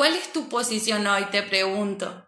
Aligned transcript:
¿cuál 0.00 0.16
es 0.16 0.32
tu 0.32 0.48
posición 0.48 1.06
hoy? 1.06 1.26
Te 1.26 1.42
pregunto. 1.42 2.26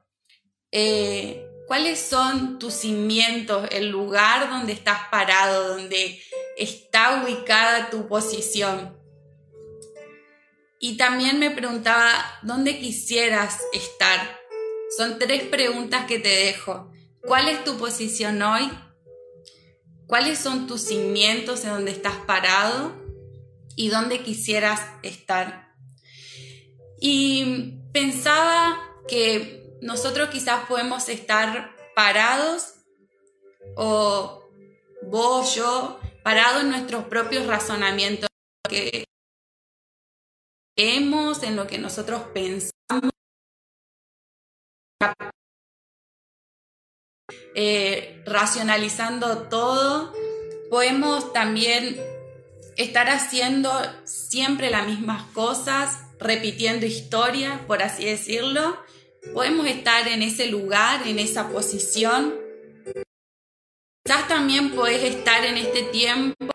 Eh, 0.71 1.43
¿Cuáles 1.67 1.98
son 1.98 2.58
tus 2.58 2.75
cimientos, 2.75 3.67
el 3.72 3.88
lugar 3.88 4.50
donde 4.50 4.75
estás 4.75 5.08
parado, 5.10 5.69
donde 5.69 6.21
está 6.58 7.22
ubicada 7.24 7.88
tu 7.88 8.08
posición? 8.08 8.95
Y 10.80 10.98
también 10.98 11.38
me 11.38 11.50
preguntaba, 11.50 12.12
¿dónde 12.43 12.79
quisieras 12.79 13.63
estar? 13.73 14.39
Son 14.99 15.19
tres 15.19 15.45
preguntas 15.45 16.05
que 16.05 16.19
te 16.19 16.29
dejo. 16.29 16.93
¿Cuál 17.23 17.48
es 17.48 17.65
tu 17.65 17.79
posición 17.79 18.43
hoy? 18.43 18.70
¿Cuáles 20.07 20.39
son 20.39 20.66
tus 20.66 20.83
cimientos 20.83 21.65
en 21.65 21.70
donde 21.70 21.93
estás 21.93 22.16
parado? 22.27 22.93
¿Y 23.77 23.89
dónde 23.89 24.23
quisieras 24.23 24.83
estar? 25.02 25.72
Y 27.05 27.80
pensaba 27.92 28.80
que 29.09 29.77
nosotros 29.80 30.30
quizás 30.30 30.66
podemos 30.69 31.09
estar 31.09 31.74
parados 31.97 32.74
o 33.77 34.48
vos, 35.02 35.52
yo, 35.57 35.98
parados 36.23 36.62
en 36.62 36.70
nuestros 36.70 37.07
propios 37.07 37.48
razonamientos, 37.48 38.29
que 38.69 39.05
vemos, 40.77 41.43
en 41.43 41.57
lo 41.57 41.66
que 41.66 41.79
nosotros 41.79 42.23
pensamos. 42.33 43.10
Eh, 47.57 48.23
racionalizando 48.27 49.48
todo, 49.48 50.12
podemos 50.71 51.32
también 51.32 52.01
estar 52.77 53.09
haciendo 53.09 53.73
siempre 54.05 54.71
las 54.71 54.87
mismas 54.87 55.24
cosas, 55.32 56.12
repitiendo 56.23 56.87
historias, 56.87 57.61
por 57.67 57.83
así 57.83 58.05
decirlo. 58.05 58.79
Podemos 59.35 59.67
estar 59.67 60.09
en 60.09 60.23
ese 60.23 60.47
lugar, 60.47 61.07
en 61.07 61.19
esa 61.19 61.49
posición. 61.49 62.35
Quizás 64.05 64.27
también 64.28 64.70
puedes 64.70 65.02
estar 65.05 65.44
en 65.44 65.56
este 65.58 65.83
tiempo 65.84 66.52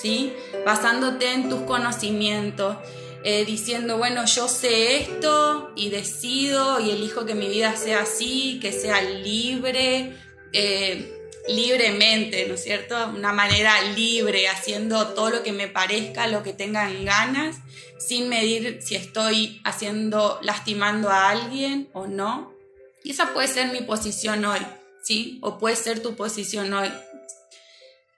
¿sí? 0.00 0.32
Basándote 0.64 1.32
en 1.32 1.48
tus 1.48 1.60
conocimientos, 1.62 2.76
eh, 3.24 3.44
diciendo, 3.44 3.98
bueno, 3.98 4.24
yo 4.24 4.48
sé 4.48 4.96
esto 4.98 5.72
y 5.76 5.90
decido 5.90 6.80
y 6.80 6.90
elijo 6.90 7.26
que 7.26 7.34
mi 7.34 7.48
vida 7.48 7.76
sea 7.76 8.02
así, 8.02 8.58
que 8.60 8.72
sea 8.72 9.02
libre, 9.02 10.16
eh, 10.52 11.19
libremente, 11.50 12.46
¿no 12.46 12.54
es 12.54 12.62
cierto? 12.62 12.96
Una 13.08 13.32
manera 13.32 13.82
libre, 13.82 14.48
haciendo 14.48 15.08
todo 15.08 15.30
lo 15.30 15.42
que 15.42 15.52
me 15.52 15.68
parezca, 15.68 16.26
lo 16.26 16.42
que 16.42 16.52
tengan 16.52 17.04
ganas, 17.04 17.56
sin 17.98 18.28
medir 18.28 18.80
si 18.82 18.94
estoy 18.94 19.60
haciendo, 19.64 20.38
lastimando 20.42 21.10
a 21.10 21.30
alguien 21.30 21.88
o 21.92 22.06
no. 22.06 22.54
Y 23.02 23.10
esa 23.10 23.32
puede 23.32 23.48
ser 23.48 23.72
mi 23.72 23.80
posición 23.80 24.44
hoy, 24.44 24.60
¿sí? 25.02 25.38
O 25.42 25.58
puede 25.58 25.76
ser 25.76 26.02
tu 26.02 26.14
posición 26.14 26.72
hoy. 26.72 26.90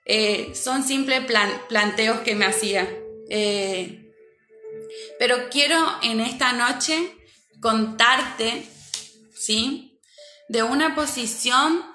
Eh, 0.05 0.53
son 0.53 0.83
simples 0.83 1.23
planteos 1.69 2.19
que 2.19 2.35
me 2.35 2.45
hacía. 2.45 2.87
Eh, 3.29 4.11
pero 5.17 5.49
quiero 5.49 5.77
en 6.03 6.19
esta 6.19 6.53
noche 6.53 7.15
contarte, 7.61 8.63
¿sí? 9.33 9.97
De 10.49 10.61
una 10.61 10.93
posición 10.93 11.92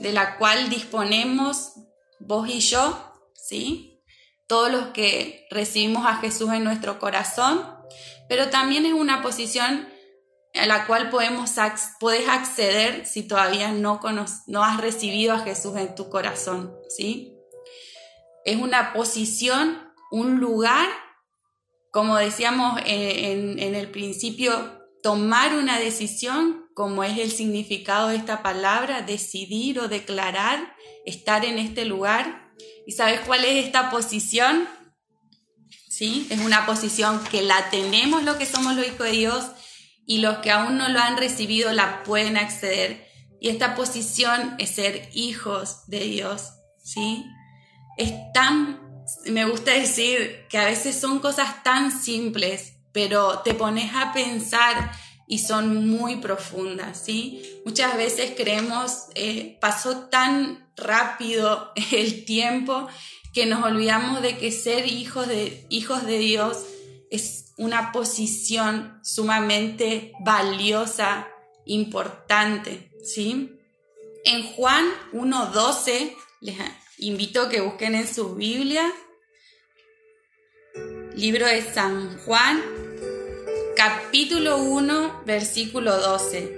de 0.00 0.12
la 0.12 0.36
cual 0.36 0.68
disponemos 0.68 1.74
vos 2.18 2.48
y 2.48 2.60
yo, 2.60 3.12
¿sí? 3.34 4.02
Todos 4.48 4.72
los 4.72 4.86
que 4.88 5.46
recibimos 5.50 6.04
a 6.06 6.16
Jesús 6.16 6.50
en 6.52 6.64
nuestro 6.64 6.98
corazón, 6.98 7.64
pero 8.28 8.50
también 8.50 8.84
es 8.84 8.92
una 8.92 9.22
posición 9.22 9.88
a 10.54 10.66
la 10.66 10.86
cual 10.86 11.10
podemos, 11.10 11.52
puedes 12.00 12.28
acceder 12.28 13.06
si 13.06 13.22
todavía 13.22 13.70
no, 13.70 14.00
no 14.46 14.64
has 14.64 14.80
recibido 14.80 15.34
a 15.34 15.40
Jesús 15.40 15.76
en 15.76 15.94
tu 15.94 16.10
corazón, 16.10 16.74
¿sí? 16.88 17.36
es 18.44 18.56
una 18.56 18.92
posición, 18.92 19.78
un 20.10 20.40
lugar, 20.40 20.88
como 21.92 22.16
decíamos 22.16 22.80
en, 22.84 23.58
el 23.58 23.90
principio, 23.90 24.52
tomar 25.02 25.54
una 25.54 25.78
decisión, 25.78 26.66
como 26.80 27.04
es 27.04 27.18
el 27.18 27.30
significado 27.30 28.08
de 28.08 28.16
esta 28.16 28.42
palabra, 28.42 29.02
decidir 29.02 29.80
o 29.80 29.88
declarar, 29.88 30.74
estar 31.04 31.44
en 31.44 31.58
este 31.58 31.84
lugar. 31.84 32.50
¿Y 32.86 32.92
sabes 32.92 33.20
cuál 33.20 33.44
es 33.44 33.66
esta 33.66 33.90
posición? 33.90 34.66
¿Sí? 35.90 36.26
Es 36.30 36.40
una 36.40 36.64
posición 36.64 37.22
que 37.24 37.42
la 37.42 37.68
tenemos 37.68 38.22
los 38.22 38.38
que 38.38 38.46
somos 38.46 38.76
los 38.76 38.86
hijos 38.86 39.06
de 39.06 39.12
Dios 39.12 39.44
y 40.06 40.22
los 40.22 40.38
que 40.38 40.52
aún 40.52 40.78
no 40.78 40.88
lo 40.88 41.00
han 41.00 41.18
recibido 41.18 41.70
la 41.74 42.02
pueden 42.02 42.38
acceder. 42.38 43.06
Y 43.42 43.50
esta 43.50 43.74
posición 43.74 44.54
es 44.56 44.70
ser 44.70 45.10
hijos 45.12 45.86
de 45.86 46.00
Dios, 46.00 46.52
¿sí? 46.82 47.26
es 47.98 48.14
tan, 48.32 48.80
me 49.26 49.44
gusta 49.44 49.72
decir 49.72 50.46
que 50.48 50.56
a 50.56 50.64
veces 50.64 50.98
son 50.98 51.18
cosas 51.18 51.62
tan 51.62 51.92
simples, 51.92 52.78
pero 52.90 53.40
te 53.40 53.52
pones 53.52 53.92
a 53.94 54.14
pensar 54.14 54.92
y 55.30 55.38
son 55.38 55.86
muy 55.86 56.16
profundas, 56.16 57.04
¿sí? 57.04 57.40
Muchas 57.64 57.96
veces 57.96 58.32
creemos, 58.36 59.04
eh, 59.14 59.58
pasó 59.60 60.08
tan 60.08 60.68
rápido 60.76 61.70
el 61.92 62.24
tiempo 62.24 62.88
que 63.32 63.46
nos 63.46 63.64
olvidamos 63.64 64.22
de 64.22 64.36
que 64.38 64.50
ser 64.50 64.88
hijos 64.88 65.28
de, 65.28 65.68
hijos 65.70 66.04
de 66.04 66.18
Dios 66.18 66.66
es 67.12 67.54
una 67.56 67.92
posición 67.92 68.98
sumamente 69.04 70.12
valiosa, 70.18 71.28
importante, 71.64 72.90
¿sí? 73.04 73.56
En 74.24 74.42
Juan 74.54 74.84
1.12, 75.12 76.12
les 76.40 76.56
invito 76.98 77.42
a 77.42 77.48
que 77.48 77.60
busquen 77.60 77.94
en 77.94 78.12
su 78.12 78.34
Biblia, 78.34 78.92
libro 81.14 81.46
de 81.46 81.62
San 81.72 82.18
Juan, 82.18 82.79
capítulo 83.80 84.58
1, 84.58 85.22
versículo 85.24 85.96
12. 85.96 86.54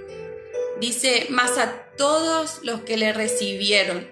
Dice, 0.81 1.27
mas 1.29 1.57
a 1.57 1.87
todos 1.95 2.59
los 2.63 2.81
que 2.81 2.97
le 2.97 3.13
recibieron, 3.13 4.05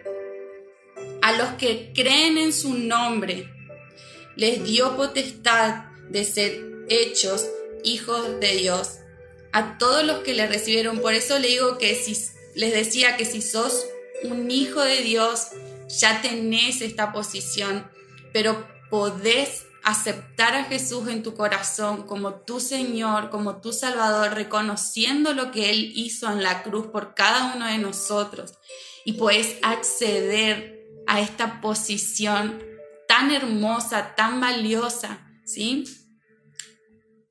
a 1.21 1.33
los 1.33 1.49
que 1.55 1.91
creen 1.93 2.37
en 2.37 2.53
su 2.53 2.73
nombre, 2.73 3.49
les 4.37 4.63
dio 4.63 4.95
potestad 4.95 5.87
de 6.09 6.23
ser 6.23 6.63
hechos 6.87 7.49
hijos 7.83 8.39
de 8.39 8.55
Dios. 8.55 8.99
A 9.51 9.77
todos 9.77 10.05
los 10.05 10.19
que 10.19 10.33
le 10.33 10.47
recibieron, 10.47 10.99
por 10.99 11.13
eso 11.13 11.37
le 11.37 11.49
digo 11.49 11.77
que 11.77 11.95
si 11.95 12.15
les 12.55 12.71
decía 12.71 13.17
que 13.17 13.25
si 13.25 13.41
sos 13.41 13.87
un 14.23 14.49
hijo 14.49 14.79
de 14.79 15.01
Dios, 15.01 15.47
ya 15.89 16.21
tenés 16.21 16.79
esta 16.79 17.11
posición, 17.11 17.91
pero 18.31 18.65
podés 18.89 19.65
aceptar 19.83 20.55
a 20.55 20.65
Jesús 20.65 21.07
en 21.07 21.23
tu 21.23 21.33
corazón 21.33 22.03
como 22.03 22.35
tu 22.41 22.59
Señor, 22.59 23.29
como 23.29 23.61
tu 23.61 23.73
Salvador, 23.73 24.33
reconociendo 24.33 25.33
lo 25.33 25.51
que 25.51 25.69
Él 25.69 25.91
hizo 25.95 26.31
en 26.31 26.43
la 26.43 26.63
cruz 26.63 26.87
por 26.87 27.15
cada 27.15 27.53
uno 27.55 27.65
de 27.65 27.77
nosotros. 27.77 28.53
Y 29.05 29.13
puedes 29.13 29.57
acceder 29.63 30.81
a 31.07 31.19
esta 31.19 31.61
posición 31.61 32.63
tan 33.07 33.31
hermosa, 33.31 34.15
tan 34.15 34.39
valiosa, 34.39 35.27
¿sí? 35.45 35.83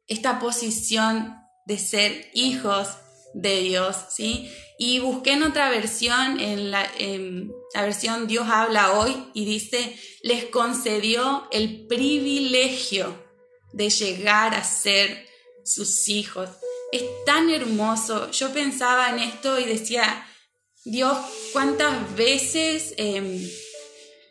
Esta 0.06 0.39
posición 0.39 1.37
de 1.66 1.78
ser 1.78 2.31
hijos 2.34 2.89
de 3.34 3.60
Dios, 3.60 3.96
¿sí? 4.10 4.50
Y 4.78 4.98
busqué 4.98 5.32
en 5.32 5.42
otra 5.42 5.70
versión, 5.70 6.41
en 6.41 6.70
la, 6.70 6.91
versión 7.74 8.26
Dios 8.26 8.48
habla 8.48 8.92
hoy, 8.98 9.26
y 9.34 9.44
dice, 9.44 9.96
les 10.22 10.46
concedió 10.46 11.48
el 11.50 11.86
privilegio 11.86 13.14
de 13.72 13.91
llegar 13.91 14.54
a 14.54 14.64
ser 14.64 15.26
sus 15.64 16.08
hijos. 16.08 16.48
Es 16.92 17.04
tan 17.24 17.50
hermoso. 17.50 18.30
Yo 18.30 18.53
pensaba 18.53 19.10
en 19.10 19.21
esto 19.21 19.60
y 19.60 19.65
decía, 19.65 20.26
Dios, 20.84 21.16
¿cuántas 21.53 22.16
veces 22.16 22.94
em, 22.97 23.48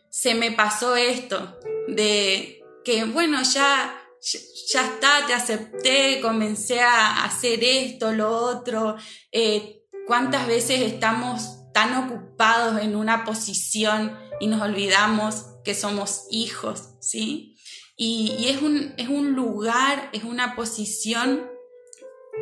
se 0.10 0.34
me 0.34 0.52
pasó 0.52 0.96
esto? 0.96 1.58
De 1.88 2.62
que, 2.84 3.06
bueno, 3.06 3.42
ya 3.44 3.96
ya 4.22 4.86
está, 4.86 5.26
te 5.28 5.34
acepté, 5.34 6.20
comencé 6.22 6.82
a 6.82 7.24
hacer 7.24 7.64
esto, 7.64 8.12
lo 8.12 8.30
otro. 8.30 8.98
Eh, 9.32 9.84
¿Cuántas 10.08 10.48
veces 10.48 10.82
estamos 10.82 11.60
tan 11.74 12.06
ocupados 12.06 12.82
en 12.82 12.96
una 12.96 13.24
posición 13.24 14.18
y 14.40 14.48
nos 14.48 14.62
olvidamos 14.62 15.46
que 15.64 15.76
somos 15.76 16.26
hijos, 16.32 16.96
¿sí? 17.00 17.58
Y, 17.96 18.48
es, 18.48 18.62
un, 18.62 18.94
es 18.98 19.10
un 19.10 19.34
lugar, 19.34 20.10
es 20.14 20.24
una 20.24 20.56
posición 20.56 21.50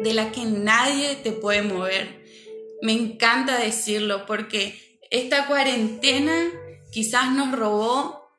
de 0.03 0.13
la 0.13 0.31
que 0.31 0.45
nadie 0.45 1.15
te 1.15 1.31
puede 1.31 1.63
mover. 1.63 2.23
Me 2.81 2.93
encanta 2.93 3.57
decirlo 3.57 4.27
porque 4.27 4.99
esta 5.09 5.47
cuarentena 5.47 6.51
quizás 6.91 7.31
nos 7.31 7.57
robó 7.57 8.29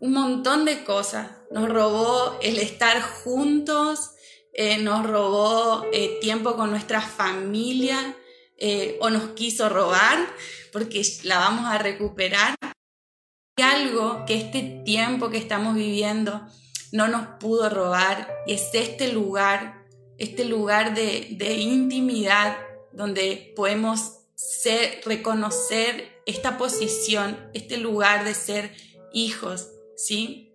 un 0.00 0.12
montón 0.12 0.66
de 0.66 0.84
cosas. 0.84 1.30
Nos 1.56 1.70
robó 1.70 2.38
el 2.42 2.58
estar 2.58 3.00
juntos, 3.00 4.10
eh, 4.52 4.76
nos 4.76 5.06
robó 5.06 5.86
eh, 5.90 6.18
tiempo 6.20 6.54
con 6.54 6.68
nuestra 6.68 7.00
familia 7.00 8.14
eh, 8.58 8.98
o 9.00 9.08
nos 9.08 9.30
quiso 9.30 9.70
robar, 9.70 10.18
porque 10.70 11.00
la 11.22 11.38
vamos 11.38 11.64
a 11.64 11.78
recuperar. 11.78 12.56
Hay 13.56 13.64
algo 13.64 14.26
que 14.26 14.34
este 14.34 14.82
tiempo 14.84 15.30
que 15.30 15.38
estamos 15.38 15.74
viviendo 15.74 16.46
no 16.92 17.08
nos 17.08 17.26
pudo 17.40 17.70
robar 17.70 18.28
y 18.46 18.52
es 18.52 18.68
este 18.74 19.10
lugar, 19.10 19.86
este 20.18 20.44
lugar 20.44 20.94
de, 20.94 21.28
de 21.38 21.54
intimidad 21.54 22.58
donde 22.92 23.54
podemos 23.56 24.18
ser, 24.34 25.00
reconocer 25.06 26.20
esta 26.26 26.58
posición, 26.58 27.48
este 27.54 27.78
lugar 27.78 28.26
de 28.26 28.34
ser 28.34 28.76
hijos, 29.14 29.70
¿sí? 29.96 30.45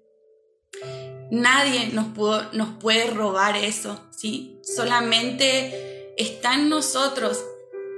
Nadie 1.31 1.87
nos, 1.93 2.07
pudo, 2.07 2.51
nos 2.53 2.69
puede 2.79 3.07
robar 3.07 3.55
eso, 3.55 4.03
¿sí? 4.11 4.59
Solamente 4.63 6.13
está 6.17 6.55
en 6.55 6.69
nosotros 6.69 7.43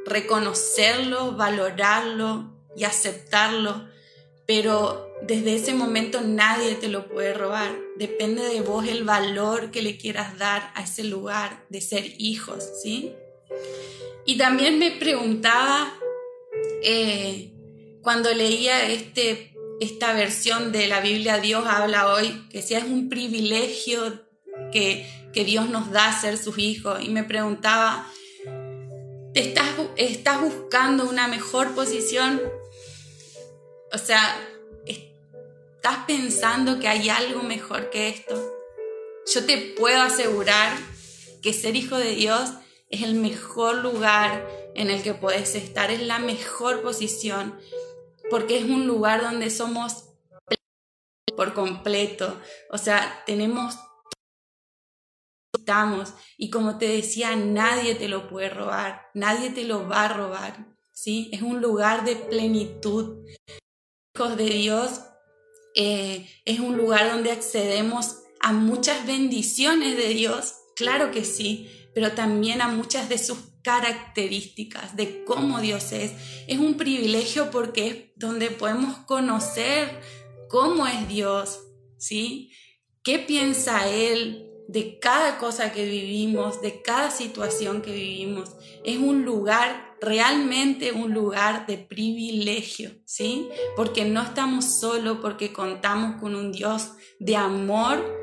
reconocerlo, 0.05 1.33
valorarlo 1.33 2.51
y 2.75 2.83
aceptarlo, 2.83 3.87
pero 4.45 5.09
desde 5.21 5.55
ese 5.55 5.73
momento 5.73 6.21
nadie 6.21 6.75
te 6.75 6.89
lo 6.89 7.07
puede 7.07 7.33
robar. 7.33 7.75
Depende 7.95 8.43
de 8.43 8.61
vos 8.61 8.87
el 8.87 9.03
valor 9.03 9.71
que 9.71 9.81
le 9.81 9.97
quieras 9.97 10.37
dar 10.37 10.71
a 10.75 10.83
ese 10.83 11.03
lugar 11.03 11.65
de 11.69 11.81
ser 11.81 12.05
hijos, 12.17 12.63
¿sí? 12.81 13.13
Y 14.25 14.37
también 14.37 14.79
me 14.79 14.91
preguntaba 14.91 15.93
eh, 16.81 17.51
cuando 18.01 18.33
leía 18.33 18.89
este 18.89 19.52
esta 19.83 20.13
versión 20.13 20.71
de 20.71 20.87
la 20.87 21.01
Biblia 21.01 21.39
Dios 21.39 21.65
habla 21.67 22.07
hoy, 22.07 22.47
que 22.49 22.61
si 22.61 22.73
es 22.73 22.83
un 22.83 23.09
privilegio 23.09 24.23
que, 24.71 25.07
que 25.33 25.45
Dios 25.45 25.69
nos 25.69 25.91
da 25.91 26.19
ser 26.19 26.37
sus 26.37 26.57
hijos. 26.57 27.01
Y 27.03 27.09
me 27.09 27.23
preguntaba, 27.23 28.07
estás, 29.33 29.69
¿estás 29.97 30.41
buscando 30.41 31.09
una 31.09 31.27
mejor 31.27 31.75
posición? 31.75 32.41
O 33.91 33.97
sea, 33.97 34.37
¿estás 34.85 35.97
pensando 36.07 36.79
que 36.79 36.87
hay 36.87 37.09
algo 37.09 37.43
mejor 37.43 37.89
que 37.89 38.09
esto? 38.09 38.35
Yo 39.33 39.45
te 39.45 39.57
puedo 39.57 40.01
asegurar 40.01 40.77
que 41.41 41.53
ser 41.53 41.75
hijo 41.75 41.97
de 41.97 42.11
Dios 42.11 42.51
es 42.89 43.03
el 43.03 43.15
mejor 43.15 43.77
lugar 43.77 44.47
en 44.75 44.89
el 44.89 45.01
que 45.03 45.13
puedes 45.13 45.55
estar, 45.55 45.91
es 45.91 46.01
la 46.01 46.19
mejor 46.19 46.81
posición 46.81 47.55
porque 48.29 48.57
es 48.57 48.65
un 48.65 48.87
lugar 48.87 49.21
donde 49.21 49.49
somos 49.49 50.09
por 51.35 51.53
completo, 51.53 52.39
o 52.69 52.77
sea, 52.77 53.23
tenemos 53.25 53.77
estamos 55.57 56.13
y 56.37 56.49
como 56.49 56.77
te 56.77 56.87
decía, 56.87 57.35
nadie 57.35 57.95
te 57.95 58.09
lo 58.09 58.27
puede 58.27 58.49
robar, 58.49 59.07
nadie 59.13 59.49
te 59.49 59.63
lo 59.63 59.87
va 59.87 60.05
a 60.05 60.13
robar, 60.13 60.75
¿sí? 60.91 61.29
Es 61.31 61.41
un 61.41 61.61
lugar 61.61 62.03
de 62.03 62.17
plenitud. 62.17 63.25
Hijos 64.15 64.37
de 64.37 64.45
Dios 64.45 65.01
eh, 65.75 66.29
es 66.45 66.59
un 66.59 66.77
lugar 66.77 67.09
donde 67.11 67.31
accedemos 67.31 68.23
a 68.41 68.51
muchas 68.51 69.07
bendiciones 69.07 69.95
de 69.95 70.09
Dios, 70.09 70.55
claro 70.75 71.11
que 71.11 71.23
sí, 71.23 71.82
pero 71.93 72.13
también 72.13 72.61
a 72.61 72.67
muchas 72.67 73.09
de 73.09 73.17
sus 73.17 73.37
características 73.63 74.95
de 74.95 75.23
cómo 75.23 75.59
Dios 75.61 75.91
es. 75.91 76.11
Es 76.47 76.59
un 76.59 76.75
privilegio 76.75 77.49
porque 77.49 77.87
es 77.87 77.97
donde 78.15 78.51
podemos 78.51 78.97
conocer 78.99 80.01
cómo 80.49 80.85
es 80.85 81.07
Dios, 81.07 81.61
¿sí? 81.97 82.51
¿Qué 83.03 83.19
piensa 83.19 83.89
Él 83.89 84.49
de 84.67 84.99
cada 84.99 85.37
cosa 85.37 85.71
que 85.71 85.85
vivimos, 85.85 86.61
de 86.61 86.81
cada 86.81 87.09
situación 87.09 87.81
que 87.81 87.91
vivimos? 87.91 88.51
Es 88.83 88.97
un 88.97 89.23
lugar, 89.23 89.95
realmente 90.01 90.91
un 90.91 91.13
lugar 91.13 91.65
de 91.65 91.77
privilegio, 91.77 92.91
¿sí? 93.05 93.47
Porque 93.75 94.05
no 94.05 94.21
estamos 94.21 94.79
solos, 94.79 95.19
porque 95.21 95.53
contamos 95.53 96.19
con 96.19 96.35
un 96.35 96.51
Dios 96.51 96.91
de 97.19 97.35
amor 97.35 98.22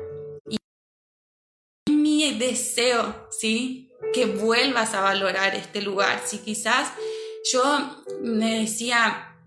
deseo, 2.41 3.27
¿sí? 3.29 3.91
que 4.13 4.25
vuelvas 4.25 4.93
a 4.93 5.01
valorar 5.01 5.55
este 5.55 5.81
lugar. 5.81 6.21
Si 6.25 6.39
quizás 6.39 6.91
yo 7.51 7.63
me 8.21 8.61
decía, 8.61 9.37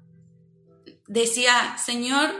decía, 1.06 1.76
Señor, 1.78 2.30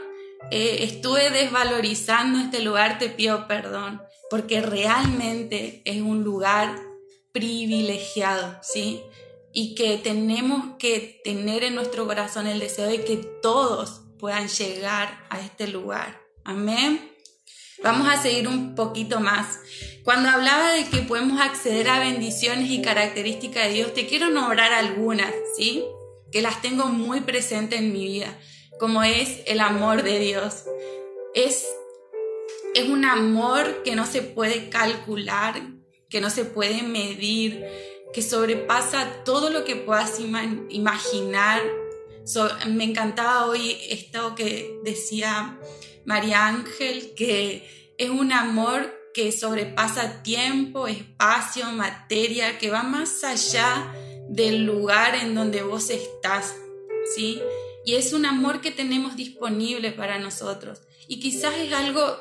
eh, 0.51 0.79
estuve 0.81 1.31
desvalorizando 1.31 2.39
este 2.39 2.61
lugar, 2.63 2.99
te 2.99 3.09
pido 3.09 3.47
perdón, 3.47 4.01
porque 4.31 4.61
realmente 4.61 5.83
es 5.85 6.01
un 6.01 6.23
lugar 6.23 6.77
privilegiado, 7.33 8.59
¿sí? 8.63 9.03
Y 9.53 9.75
que 9.75 9.99
tenemos 9.99 10.77
que 10.79 11.21
tener 11.25 11.65
en 11.65 11.75
nuestro 11.75 12.07
corazón 12.07 12.47
el 12.47 12.59
deseo 12.59 12.89
de 12.89 13.05
que 13.05 13.17
todos 13.17 14.03
puedan 14.19 14.49
llegar 14.49 15.25
a 15.31 15.41
este 15.41 15.69
lugar. 15.69 16.21
Amén. 16.45 17.14
Vamos 17.85 18.09
a 18.09 18.17
seguir 18.17 18.49
un 18.49 18.75
poquito 18.75 19.21
más. 19.21 19.61
Cuando 20.05 20.31
hablaba 20.31 20.73
de 20.73 20.87
que 20.87 21.03
podemos 21.03 21.39
acceder 21.39 21.91
a 21.91 21.99
bendiciones 21.99 22.71
y 22.71 22.81
características 22.81 23.67
de 23.67 23.75
Dios, 23.75 23.93
te 23.93 24.07
quiero 24.07 24.31
nombrar 24.31 24.73
algunas, 24.73 25.31
¿sí? 25.55 25.85
Que 26.33 26.41
las 26.41 26.63
tengo 26.63 26.87
muy 26.87 27.21
presentes 27.21 27.79
en 27.79 27.93
mi 27.93 28.07
vida, 28.07 28.39
como 28.81 29.03
es 29.03 29.43
el 29.45 29.61
amor 29.61 30.03
de 30.03 30.19
Dios. 30.19 30.65
Es, 31.35 31.67
es 32.75 32.89
un 32.89 33.05
amor 33.05 33.83
que 33.83 33.95
no 33.95 34.07
se 34.07 34.23
puede 34.23 34.71
calcular, 34.71 35.61
que 36.09 36.23
no 36.23 36.31
se 36.31 36.47
puede 36.47 36.83
medir, 36.85 37.67
que 38.15 38.23
sobrepasa 38.23 39.25
todo 39.27 39.51
lo 39.51 39.67
que 39.67 39.77
puedas 39.77 40.21
imaginar. 40.71 41.61
me 42.67 42.85
encantaba 42.85 43.45
hoy 43.45 43.77
esto 43.91 44.35
que 44.35 44.75
decía 44.85 45.59
María 46.05 46.47
Ángel, 46.47 47.15
que 47.15 47.95
es 47.99 48.11
un 48.11 48.33
amor 48.33 48.93
que 49.15 49.31
sobrepasa 49.31 50.23
tiempo, 50.23 50.89
espacio, 50.89 51.67
materia, 51.67 52.59
que 52.59 52.71
va 52.71 52.83
más 52.83 53.23
allá 53.23 53.93
del 54.29 54.65
lugar 54.65 55.15
en 55.15 55.35
donde 55.35 55.63
vos 55.63 55.91
estás, 55.91 56.55
¿sí? 57.15 57.41
Y 57.85 57.95
es 57.95 58.13
un 58.13 58.27
amor 58.27 58.61
que 58.61 58.71
tenemos 58.71 59.15
disponible 59.15 59.93
para 59.93 60.19
nosotros. 60.19 60.83
Y 61.07 61.21
quizás 61.21 61.55
es 61.59 61.73
algo 61.73 62.19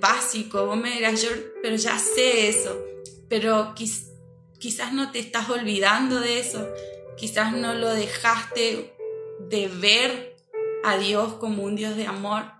básico, 0.00 0.66
vos 0.66 0.76
me 0.76 0.92
dirás, 0.92 1.22
yo, 1.22 1.30
pero 1.62 1.76
ya 1.76 1.98
sé 1.98 2.48
eso, 2.48 2.80
pero 3.28 3.74
quizás 4.58 4.92
no 4.92 5.10
te 5.10 5.18
estás 5.18 5.50
olvidando 5.50 6.20
de 6.20 6.38
eso, 6.38 6.66
quizás 7.18 7.52
no 7.52 7.74
lo 7.74 7.92
dejaste 7.92 8.94
de 9.40 9.68
ver 9.68 10.36
a 10.84 10.96
Dios 10.96 11.34
como 11.34 11.64
un 11.64 11.76
Dios 11.76 11.96
de 11.96 12.06
amor. 12.06 12.59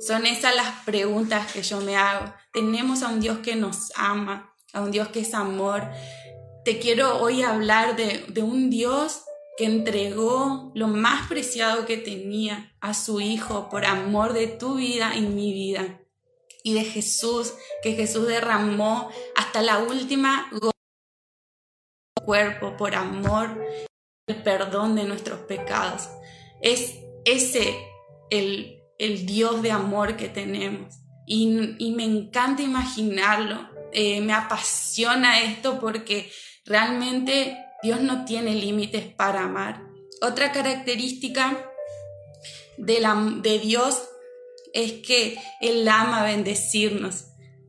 Son 0.00 0.26
esas 0.26 0.54
las 0.54 0.84
preguntas 0.84 1.52
que 1.52 1.62
yo 1.62 1.80
me 1.80 1.96
hago. 1.96 2.32
Tenemos 2.52 3.02
a 3.02 3.08
un 3.08 3.20
Dios 3.20 3.38
que 3.38 3.56
nos 3.56 3.92
ama, 3.96 4.54
a 4.72 4.80
un 4.80 4.90
Dios 4.90 5.08
que 5.08 5.20
es 5.20 5.34
amor. 5.34 5.82
Te 6.64 6.78
quiero 6.78 7.20
hoy 7.20 7.42
hablar 7.42 7.96
de, 7.96 8.24
de 8.28 8.42
un 8.42 8.70
Dios 8.70 9.22
que 9.56 9.64
entregó 9.64 10.70
lo 10.74 10.86
más 10.86 11.28
preciado 11.28 11.84
que 11.84 11.96
tenía 11.96 12.76
a 12.80 12.94
su 12.94 13.20
Hijo 13.20 13.68
por 13.68 13.84
amor 13.84 14.32
de 14.32 14.46
tu 14.46 14.76
vida 14.76 15.16
y 15.16 15.22
mi 15.22 15.52
vida. 15.52 16.00
Y 16.62 16.74
de 16.74 16.84
Jesús, 16.84 17.54
que 17.82 17.94
Jesús 17.94 18.26
derramó 18.28 19.10
hasta 19.34 19.62
la 19.62 19.78
última 19.78 20.48
cuerpo 22.28 22.76
por 22.76 22.94
amor, 22.94 23.58
el 24.26 24.42
perdón 24.42 24.94
de 24.94 25.04
nuestros 25.04 25.40
pecados. 25.40 26.10
Es 26.60 26.98
ese 27.24 27.74
el 28.28 28.77
el 28.98 29.26
Dios 29.26 29.62
de 29.62 29.70
amor 29.70 30.16
que 30.16 30.28
tenemos. 30.28 30.96
Y, 31.26 31.46
me 31.94 32.04
encanta 32.04 32.62
imaginarlo, 32.62 33.68
eh, 33.92 34.20
me 34.20 34.32
apasiona 34.32 35.42
esto 35.42 35.78
porque 35.78 36.30
realmente 36.64 37.56
Dios 37.82 38.00
no 38.00 38.24
tiene 38.24 38.54
límites 38.54 39.04
para 39.14 39.44
amar. 39.44 39.82
Otra 40.20 40.52
característica 40.52 41.70
de, 42.76 43.00
la, 43.00 43.14
de 43.42 43.58
Dios 43.58 44.02
es 44.72 44.92
que 45.06 45.38
Él 45.60 45.86
ama 45.88 46.24
bendecirnos. 46.24 47.26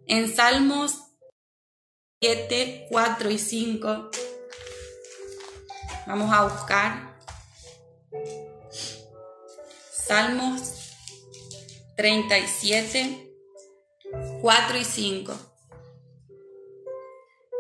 En 0.08 0.34
Salmos 0.34 0.96
7, 2.22 2.88
4 2.90 3.30
y 3.30 3.38
5, 3.38 4.10
vamos 6.08 6.34
a 6.34 6.44
buscar. 6.44 7.20
Salmos 9.92 10.79
37, 12.00 13.30
4 14.42 14.78
y 14.78 14.86
5. 14.86 15.34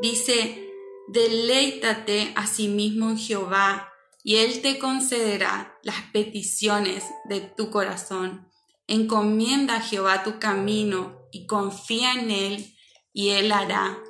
Dice, 0.01 0.71
deleítate 1.09 2.31
a 2.37 2.47
sí 2.47 2.69
mismo 2.69 3.09
en 3.09 3.17
Jehová, 3.17 3.91
y 4.23 4.37
Él 4.37 4.61
te 4.61 4.79
concederá 4.79 5.77
las 5.83 5.97
peticiones 6.13 7.03
de 7.25 7.41
tu 7.41 7.69
corazón. 7.69 8.47
Encomienda 8.87 9.75
a 9.75 9.81
Jehová 9.81 10.23
tu 10.23 10.39
camino 10.39 11.27
y 11.33 11.45
confía 11.45 12.13
en 12.13 12.31
Él, 12.31 12.77
y 13.11 13.31
Él 13.31 13.51
hará. 13.51 14.01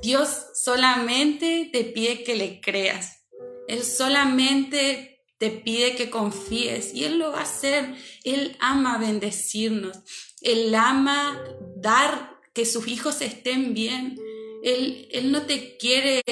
Dios 0.00 0.46
solamente 0.54 1.68
te 1.72 1.82
pide 1.82 2.22
que 2.22 2.36
le 2.36 2.60
creas. 2.60 3.26
Él 3.66 3.82
solamente 3.82 5.17
te 5.38 5.50
pide 5.50 5.94
que 5.94 6.10
confíes 6.10 6.92
y 6.92 7.04
Él 7.04 7.18
lo 7.18 7.32
va 7.32 7.40
a 7.40 7.42
hacer. 7.42 7.94
Él 8.24 8.56
ama 8.60 8.98
bendecirnos. 8.98 9.96
Él 10.42 10.74
ama 10.74 11.42
dar 11.76 12.38
que 12.52 12.66
sus 12.66 12.88
hijos 12.88 13.20
estén 13.20 13.72
bien. 13.74 14.18
Él, 14.62 15.08
él 15.12 15.30
no 15.30 15.42
te 15.42 15.76
quiere, 15.76 16.22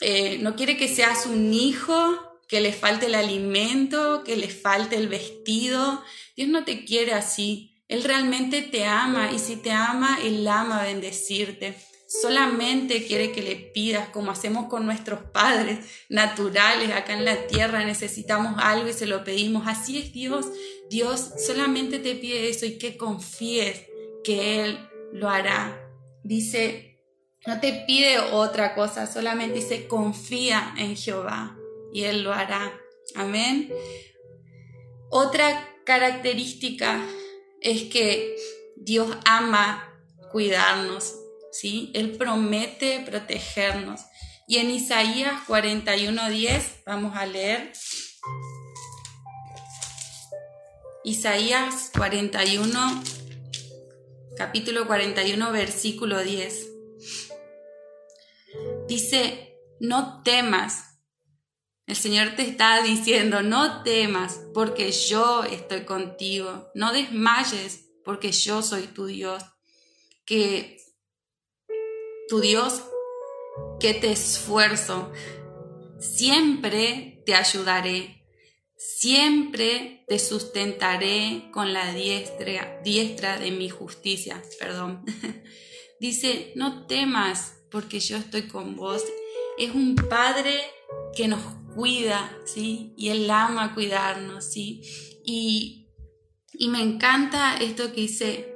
eh, 0.00 0.38
no 0.38 0.54
quiere 0.54 0.76
que 0.76 0.88
seas 0.88 1.24
un 1.26 1.52
hijo 1.54 2.22
que 2.46 2.60
le 2.60 2.72
falte 2.72 3.06
el 3.06 3.14
alimento, 3.14 4.22
que 4.22 4.36
le 4.36 4.48
falte 4.48 4.96
el 4.96 5.08
vestido. 5.08 6.02
Dios 6.36 6.48
no 6.48 6.64
te 6.64 6.84
quiere 6.84 7.12
así. 7.12 7.82
Él 7.88 8.04
realmente 8.04 8.62
te 8.62 8.84
ama 8.84 9.32
y 9.32 9.38
si 9.38 9.56
te 9.56 9.72
ama, 9.72 10.18
Él 10.22 10.46
ama 10.46 10.82
bendecirte. 10.82 11.76
Solamente 12.22 13.04
quiere 13.06 13.32
que 13.32 13.42
le 13.42 13.56
pidas 13.56 14.08
como 14.08 14.30
hacemos 14.30 14.66
con 14.66 14.86
nuestros 14.86 15.20
padres 15.32 15.80
naturales 16.08 16.90
acá 16.92 17.14
en 17.14 17.24
la 17.24 17.46
tierra. 17.46 17.84
Necesitamos 17.84 18.54
algo 18.58 18.88
y 18.88 18.92
se 18.92 19.06
lo 19.06 19.24
pedimos. 19.24 19.66
Así 19.66 19.98
es 19.98 20.12
Dios. 20.12 20.46
Dios 20.88 21.32
solamente 21.44 21.98
te 21.98 22.14
pide 22.14 22.48
eso 22.48 22.64
y 22.64 22.78
que 22.78 22.96
confíes 22.96 23.82
que 24.24 24.64
Él 24.64 24.78
lo 25.12 25.28
hará. 25.28 25.80
Dice, 26.22 27.00
no 27.46 27.60
te 27.60 27.84
pide 27.86 28.18
otra 28.18 28.74
cosa, 28.74 29.06
solamente 29.06 29.60
dice, 29.60 29.86
confía 29.86 30.74
en 30.78 30.96
Jehová 30.96 31.56
y 31.92 32.04
Él 32.04 32.22
lo 32.22 32.32
hará. 32.32 32.72
Amén. 33.14 33.72
Otra 35.10 35.68
característica 35.84 37.00
es 37.60 37.84
que 37.84 38.36
Dios 38.76 39.16
ama 39.24 39.92
cuidarnos, 40.32 41.14
¿sí? 41.60 41.90
Él 41.94 42.16
promete 42.16 43.00
protegernos. 43.00 44.00
Y 44.46 44.58
en 44.58 44.70
Isaías 44.70 45.42
41:10 45.46 46.82
vamos 46.84 47.16
a 47.16 47.26
leer. 47.26 47.72
Isaías 51.04 51.90
41, 51.96 53.02
capítulo 54.36 54.86
41, 54.86 55.52
versículo 55.52 56.22
10. 56.22 56.66
Dice, 58.88 59.56
no 59.80 60.22
temas, 60.22 60.98
el 61.86 61.94
Señor 61.94 62.34
te 62.34 62.42
está 62.42 62.82
diciendo, 62.82 63.42
no 63.42 63.84
temas 63.84 64.40
porque 64.52 64.90
yo 64.90 65.44
estoy 65.44 65.84
contigo, 65.84 66.70
no 66.74 66.92
desmayes 66.92 67.86
porque 68.04 68.32
yo 68.32 68.62
soy 68.62 68.88
tu 68.88 69.06
Dios, 69.06 69.44
que 70.24 70.78
tu 72.28 72.40
Dios 72.40 72.82
que 73.80 73.94
te 73.94 74.12
esfuerzo, 74.12 75.12
siempre 75.98 77.22
te 77.24 77.34
ayudaré, 77.34 78.24
siempre 78.76 80.04
te 80.06 80.18
sustentaré 80.18 81.50
con 81.52 81.72
la 81.72 81.92
diestra, 81.92 82.80
diestra 82.82 83.38
de 83.38 83.50
mi 83.50 83.68
justicia, 83.68 84.42
perdón. 84.58 85.04
Dice, 86.00 86.52
no 86.56 86.86
temas 86.86 87.56
porque 87.70 88.00
yo 88.00 88.16
estoy 88.16 88.48
con 88.48 88.76
vos. 88.76 89.02
Es 89.58 89.74
un 89.74 89.94
Padre 89.94 90.54
que 91.14 91.28
nos 91.28 91.40
cuida, 91.74 92.36
¿sí? 92.44 92.92
Y 92.96 93.08
Él 93.08 93.30
ama 93.30 93.74
cuidarnos, 93.74 94.44
¿sí? 94.44 94.82
Y, 95.24 95.82
me 96.70 96.80
encanta 96.80 97.56
esto 97.58 97.92
que 97.92 98.02
dice, 98.02 98.54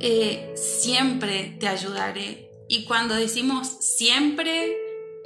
eh, 0.00 0.52
siempre 0.56 1.56
te 1.60 1.68
ayudaré. 1.68 2.47
Y 2.68 2.84
cuando 2.84 3.14
decimos 3.14 3.68
siempre, 3.80 4.76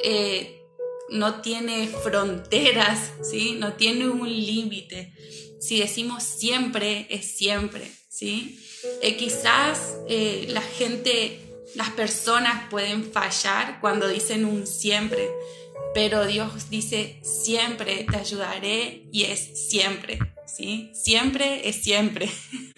eh, 0.02 0.64
no 1.10 1.40
tiene 1.42 1.88
fronteras, 1.88 3.12
¿sí? 3.22 3.56
No 3.58 3.74
tiene 3.74 4.08
un 4.08 4.28
límite. 4.28 5.12
Si 5.60 5.78
decimos 5.78 6.22
siempre, 6.22 7.06
es 7.10 7.36
siempre, 7.36 7.90
¿sí? 8.08 8.58
Eh, 9.02 9.16
quizás 9.16 9.96
la 10.48 10.62
gente, 10.62 11.40
las 11.74 11.90
personas 11.90 12.68
pueden 12.70 13.04
fallar 13.04 13.80
cuando 13.80 14.08
dicen 14.08 14.44
un 14.44 14.66
siempre, 14.66 15.28
pero 15.94 16.26
Dios 16.26 16.70
dice, 16.70 17.20
siempre 17.22 18.06
te 18.10 18.16
ayudaré 18.16 19.08
y 19.12 19.24
es 19.24 19.68
siempre, 19.68 20.18
¿sí? 20.46 20.90
Siempre 20.94 21.68
es 21.68 21.76
siempre. 21.82 22.30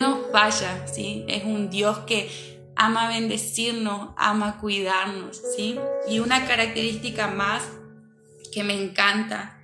No 0.00 0.28
falla, 0.32 0.86
¿sí? 0.92 1.24
Es 1.28 1.44
un 1.44 1.70
Dios 1.70 1.98
que 1.98 2.28
ama 2.76 3.08
bendecirnos, 3.08 4.10
ama 4.16 4.60
cuidarnos, 4.60 5.40
¿sí? 5.56 5.78
Y 6.08 6.18
una 6.18 6.46
característica 6.46 7.28
más 7.28 7.62
que 8.52 8.64
me 8.64 8.74
encanta 8.74 9.60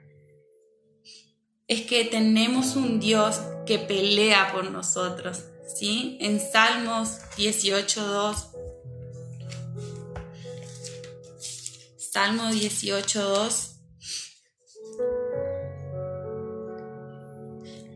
es 1.68 1.82
que 1.82 2.04
tenemos 2.04 2.76
un 2.76 2.98
Dios 2.98 3.40
que 3.66 3.78
pelea 3.78 4.50
por 4.52 4.70
nosotros, 4.70 5.44
¿sí? 5.78 6.18
En 6.20 6.40
Salmos 6.40 7.18
18.2 7.36 8.50
Salmo 12.12 12.50
18.2 12.50 13.76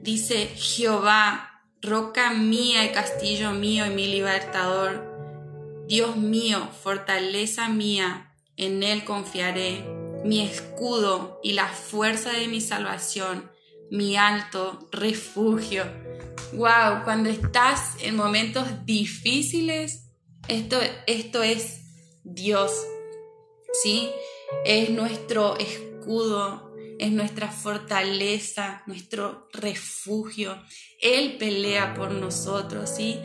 dice, 0.03 0.47
Jehová, 0.55 1.54
roca 1.85 2.31
mía 2.33 2.85
y 2.85 2.93
castillo 2.93 3.53
mío 3.53 3.87
y 3.87 3.91
mi 3.91 4.07
libertador, 4.07 5.85
Dios 5.87 6.17
mío, 6.17 6.69
fortaleza 6.83 7.69
mía, 7.69 8.33
en 8.57 8.83
Él 8.83 9.05
confiaré, 9.05 9.85
mi 10.25 10.41
escudo 10.41 11.41
y 11.43 11.53
la 11.53 11.69
fuerza 11.69 12.33
de 12.33 12.49
mi 12.49 12.61
salvación, 12.61 13.51
mi 13.91 14.17
alto 14.17 14.89
refugio. 14.91 15.85
Wow, 16.55 17.05
cuando 17.05 17.29
estás 17.29 17.97
en 18.01 18.17
momentos 18.17 18.67
difíciles, 18.87 20.11
esto, 20.49 20.79
esto 21.07 21.43
es 21.43 21.81
Dios 22.23 22.73
¿sí? 23.75 24.11
Es 24.65 24.91
nuestro 24.91 25.59
escudo, 25.59 26.74
es 26.99 27.13
nuestra 27.13 27.49
fortaleza, 27.51 28.83
nuestro 28.87 29.49
refugio. 29.53 30.61
Él 31.01 31.37
pelea 31.39 31.95
por 31.95 32.11
nosotros, 32.13 32.91
¿sí? 32.91 33.19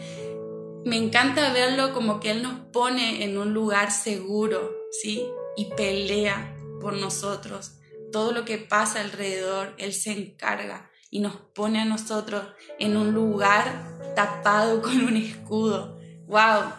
Me 0.85 0.97
encanta 0.97 1.51
verlo 1.51 1.93
como 1.93 2.19
que 2.19 2.31
Él 2.31 2.41
nos 2.41 2.59
pone 2.71 3.23
en 3.23 3.37
un 3.37 3.53
lugar 3.53 3.91
seguro, 3.91 4.71
¿sí? 4.91 5.25
Y 5.57 5.65
pelea 5.75 6.55
por 6.79 6.93
nosotros. 6.93 7.73
Todo 8.11 8.31
lo 8.31 8.45
que 8.45 8.57
pasa 8.57 9.01
alrededor, 9.01 9.75
Él 9.77 9.93
se 9.93 10.11
encarga 10.11 10.89
y 11.11 11.19
nos 11.19 11.35
pone 11.35 11.79
a 11.79 11.85
nosotros 11.85 12.43
en 12.79 12.97
un 12.97 13.13
lugar 13.13 14.13
tapado 14.15 14.81
con 14.81 15.01
un 15.01 15.17
escudo. 15.17 15.99
¡Wow! 16.27 16.73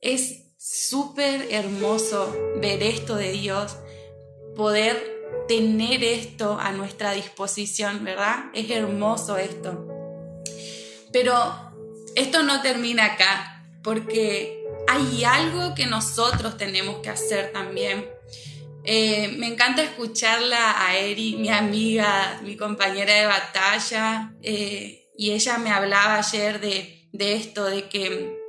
Es 0.00 0.44
súper 0.56 1.48
hermoso 1.50 2.34
ver 2.60 2.82
esto 2.82 3.16
de 3.16 3.32
Dios, 3.32 3.76
poder 4.56 5.13
tener 5.48 6.02
esto 6.02 6.58
a 6.58 6.72
nuestra 6.72 7.12
disposición, 7.12 8.04
¿verdad? 8.04 8.46
Es 8.54 8.70
hermoso 8.70 9.36
esto. 9.36 9.88
Pero 11.12 11.34
esto 12.14 12.42
no 12.42 12.60
termina 12.62 13.04
acá, 13.04 13.66
porque 13.82 14.64
hay 14.88 15.24
algo 15.24 15.74
que 15.74 15.86
nosotros 15.86 16.56
tenemos 16.56 16.96
que 16.98 17.10
hacer 17.10 17.52
también. 17.52 18.08
Eh, 18.84 19.34
me 19.38 19.46
encanta 19.46 19.82
escucharla 19.82 20.86
a 20.86 20.96
Eri, 20.96 21.36
mi 21.36 21.48
amiga, 21.48 22.40
mi 22.42 22.56
compañera 22.56 23.14
de 23.14 23.26
batalla, 23.26 24.34
eh, 24.42 25.08
y 25.16 25.30
ella 25.30 25.58
me 25.58 25.70
hablaba 25.70 26.16
ayer 26.16 26.60
de, 26.60 27.08
de 27.12 27.34
esto, 27.34 27.64
de 27.64 27.88
que 27.88 28.44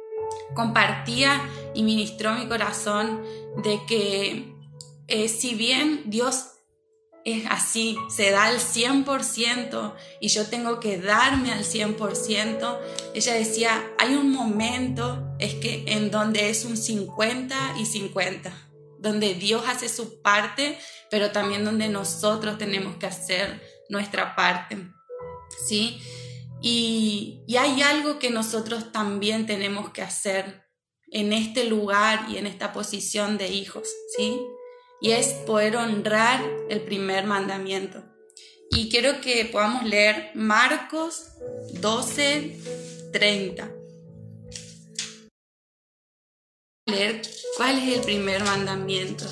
compartía 0.54 1.42
y 1.74 1.84
ministró 1.84 2.34
mi 2.34 2.48
corazón 2.48 3.24
de 3.58 3.80
que 3.88 4.56
eh, 5.08 5.30
si 5.30 5.54
bien 5.54 6.04
Dios 6.06 6.55
es 7.26 7.44
así, 7.50 7.98
se 8.08 8.30
da 8.30 8.46
al 8.46 8.60
100% 8.60 9.94
y 10.22 10.28
yo 10.28 10.46
tengo 10.46 10.80
que 10.80 11.00
darme 11.00 11.52
al 11.52 11.66
100%, 11.66 12.80
ella 13.16 13.34
decía, 13.34 13.84
hay 13.98 14.14
un 14.14 14.32
momento 14.32 15.36
es 15.40 15.56
que 15.56 15.84
en 15.88 16.12
donde 16.12 16.50
es 16.52 16.66
un 16.66 16.78
50 16.78 17.76
y 17.80 17.86
50, 17.88 18.54
donde 19.00 19.34
Dios 19.34 19.64
hace 19.68 19.90
su 19.90 20.22
parte, 20.22 20.78
pero 21.10 21.32
también 21.32 21.66
donde 21.66 21.90
nosotros 21.90 22.60
tenemos 22.60 22.98
que 22.98 23.08
hacer 23.08 23.60
nuestra 23.90 24.36
parte. 24.36 24.78
¿Sí? 25.68 26.00
Y, 26.62 27.44
y 27.48 27.58
hay 27.58 27.82
algo 27.82 28.20
que 28.20 28.30
nosotros 28.30 28.92
también 28.92 29.46
tenemos 29.46 29.90
que 29.90 30.02
hacer 30.02 30.64
en 31.12 31.34
este 31.34 31.66
lugar 31.66 32.28
y 32.30 32.38
en 32.38 32.46
esta 32.46 32.72
posición 32.72 33.38
de 33.38 33.50
hijos, 33.50 33.88
¿sí? 34.16 34.40
Y 35.02 35.12
es 35.12 35.28
poder 35.46 35.78
honrar 35.78 36.42
el 36.70 36.82
primer 36.82 37.26
mandamiento. 37.26 38.04
Y 38.72 38.90
quiero 38.90 39.22
que 39.22 39.46
podamos 39.46 39.84
leer 39.84 40.32
Marcos 40.34 41.32
12, 41.82 43.12
30. 43.12 43.72
leer 46.88 47.22
cuál 47.58 47.80
es 47.80 47.98
el 47.98 48.04
primer 48.04 48.44
mandamiento. 48.44 49.26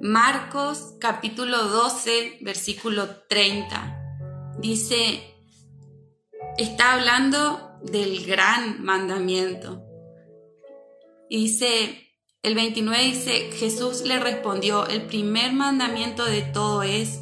Marcos 0.00 0.94
capítulo 1.00 1.64
12, 1.64 2.38
versículo 2.40 3.08
30. 3.28 4.56
Dice, 4.58 5.34
está 6.56 6.94
hablando 6.94 7.69
del 7.82 8.24
gran 8.26 8.82
mandamiento. 8.82 9.82
Y 11.28 11.42
dice, 11.42 12.14
el 12.42 12.54
29 12.54 13.04
dice, 13.04 13.50
Jesús 13.52 14.02
le 14.02 14.18
respondió, 14.18 14.86
el 14.86 15.06
primer 15.06 15.52
mandamiento 15.52 16.24
de 16.24 16.42
todo 16.42 16.82
es, 16.82 17.20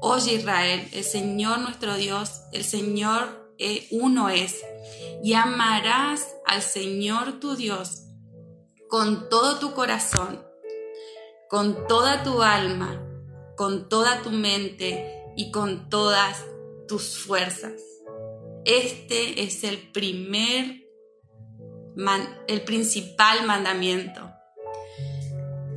oye 0.00 0.34
Israel, 0.34 0.88
el 0.92 1.04
Señor 1.04 1.58
nuestro 1.58 1.96
Dios, 1.96 2.42
el 2.52 2.64
Señor 2.64 3.54
eh, 3.58 3.86
uno 3.90 4.30
es, 4.30 4.62
y 5.22 5.34
amarás 5.34 6.34
al 6.46 6.62
Señor 6.62 7.40
tu 7.40 7.56
Dios 7.56 8.02
con 8.88 9.28
todo 9.28 9.58
tu 9.58 9.74
corazón 9.74 10.54
con 11.54 11.86
toda 11.86 12.24
tu 12.24 12.42
alma, 12.42 13.00
con 13.56 13.88
toda 13.88 14.22
tu 14.22 14.32
mente 14.32 15.22
y 15.36 15.52
con 15.52 15.88
todas 15.88 16.44
tus 16.88 17.16
fuerzas. 17.18 17.80
Este 18.64 19.42
es 19.42 19.62
el 19.64 19.78
primer, 19.78 20.86
el 22.48 22.62
principal 22.62 23.46
mandamiento. 23.46 24.30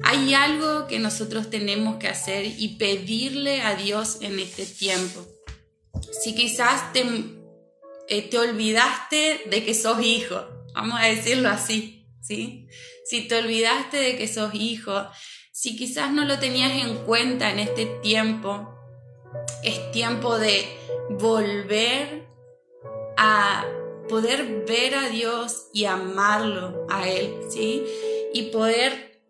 Hay 0.03 0.33
algo 0.33 0.87
que 0.87 0.99
nosotros 0.99 1.49
tenemos 1.49 1.97
que 1.97 2.07
hacer 2.07 2.45
y 2.45 2.77
pedirle 2.77 3.61
a 3.61 3.75
Dios 3.75 4.19
en 4.21 4.39
este 4.39 4.65
tiempo. 4.65 5.25
Si 6.23 6.33
quizás 6.33 6.93
te, 6.93 7.03
eh, 8.07 8.21
te 8.21 8.39
olvidaste 8.39 9.41
de 9.49 9.65
que 9.65 9.73
sos 9.73 10.01
hijo, 10.01 10.47
vamos 10.73 10.97
a 11.01 11.07
decirlo 11.07 11.49
así, 11.49 12.07
¿sí? 12.21 12.67
Si 13.05 13.27
te 13.27 13.37
olvidaste 13.37 13.97
de 13.97 14.17
que 14.17 14.29
sos 14.29 14.53
hijo, 14.53 15.07
si 15.51 15.75
quizás 15.75 16.13
no 16.13 16.23
lo 16.23 16.39
tenías 16.39 16.71
en 16.71 16.99
cuenta 16.99 17.51
en 17.51 17.59
este 17.59 17.85
tiempo, 18.01 18.73
es 19.63 19.91
tiempo 19.91 20.37
de 20.37 20.65
volver 21.09 22.26
a 23.17 23.65
poder 24.07 24.65
ver 24.67 24.95
a 24.95 25.09
Dios 25.09 25.67
y 25.73 25.85
amarlo 25.85 26.85
a 26.89 27.07
Él, 27.09 27.35
¿sí? 27.49 27.83
Y 28.33 28.43
poder 28.51 29.21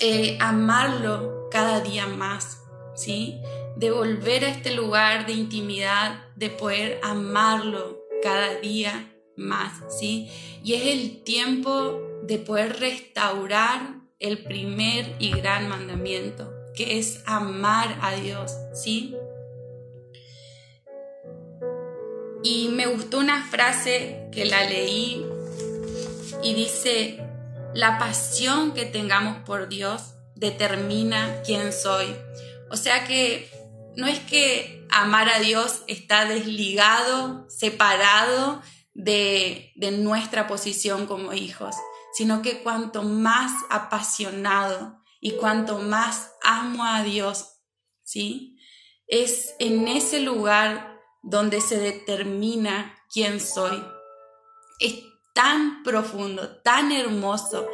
eh, 0.00 0.38
amarlo 0.40 1.48
cada 1.50 1.80
día 1.80 2.06
más, 2.06 2.62
¿sí? 2.94 3.40
De 3.76 3.90
volver 3.90 4.44
a 4.44 4.48
este 4.48 4.74
lugar 4.74 5.26
de 5.26 5.32
intimidad, 5.32 6.24
de 6.36 6.50
poder 6.50 7.00
amarlo 7.02 7.98
cada 8.22 8.54
día 8.56 9.12
más, 9.36 9.82
¿sí? 9.88 10.30
Y 10.62 10.74
es 10.74 10.86
el 10.86 11.22
tiempo 11.22 12.00
de 12.22 12.38
poder 12.38 12.78
restaurar 12.80 13.96
el 14.18 14.42
primer 14.44 15.14
y 15.18 15.30
gran 15.30 15.68
mandamiento, 15.68 16.52
que 16.74 16.98
es 16.98 17.22
amar 17.26 17.98
a 18.02 18.12
Dios, 18.14 18.52
¿sí? 18.74 19.14
Y 22.50 22.70
me 22.70 22.86
gustó 22.86 23.18
una 23.18 23.44
frase 23.44 24.26
que 24.32 24.46
la 24.46 24.64
leí 24.64 25.22
y 26.42 26.54
dice, 26.54 27.22
la 27.74 27.98
pasión 27.98 28.72
que 28.72 28.86
tengamos 28.86 29.44
por 29.44 29.68
Dios 29.68 30.14
determina 30.34 31.42
quién 31.44 31.74
soy. 31.74 32.06
O 32.70 32.78
sea 32.78 33.04
que 33.04 33.50
no 33.96 34.06
es 34.06 34.20
que 34.20 34.86
amar 34.88 35.28
a 35.28 35.40
Dios 35.40 35.82
está 35.88 36.24
desligado, 36.24 37.44
separado 37.50 38.62
de, 38.94 39.70
de 39.76 39.90
nuestra 39.90 40.46
posición 40.46 41.04
como 41.04 41.34
hijos, 41.34 41.74
sino 42.14 42.40
que 42.40 42.62
cuanto 42.62 43.02
más 43.02 43.52
apasionado 43.68 45.02
y 45.20 45.32
cuanto 45.32 45.80
más 45.80 46.30
amo 46.42 46.82
a 46.82 47.02
Dios, 47.02 47.58
¿sí? 48.04 48.56
Es 49.06 49.54
en 49.58 49.86
ese 49.86 50.20
lugar 50.20 50.97
donde 51.28 51.60
se 51.60 51.78
determina 51.78 52.94
quién 53.12 53.40
soy. 53.40 53.82
Es 54.80 54.94
tan 55.34 55.82
profundo, 55.82 56.48
tan 56.62 56.90
hermoso 56.90 57.68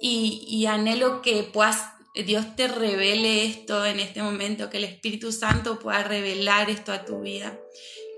y, 0.00 0.66
anhelo 0.66 1.22
que 1.22 1.42
puedas, 1.42 1.92
Dios 2.14 2.56
te 2.56 2.68
revele 2.68 3.44
esto 3.44 3.84
en 3.86 4.00
este 4.00 4.22
momento, 4.22 4.70
que 4.70 4.78
el 4.78 4.84
Espíritu 4.84 5.32
Santo 5.32 5.78
pueda 5.78 6.02
revelar 6.02 6.70
esto 6.70 6.92
a 6.92 7.04
tu 7.04 7.20
vida 7.20 7.58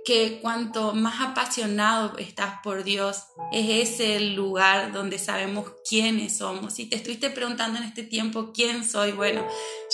que 0.04 0.40
cuanto 0.40 0.94
más 0.94 1.20
apasionado 1.20 2.18
estás 2.18 2.54
por 2.64 2.82
Dios, 2.82 3.22
es 3.52 3.88
ese 3.88 4.16
el 4.16 4.34
lugar 4.34 4.92
donde 4.92 5.16
sabemos 5.18 5.72
quiénes 5.88 6.38
somos. 6.38 6.74
Si 6.74 6.86
te 6.86 6.96
estuviste 6.96 7.30
preguntando 7.30 7.78
en 7.78 7.84
este 7.84 8.02
tiempo 8.02 8.50
quién 8.52 8.84
soy, 8.84 9.12
bueno, 9.12 9.46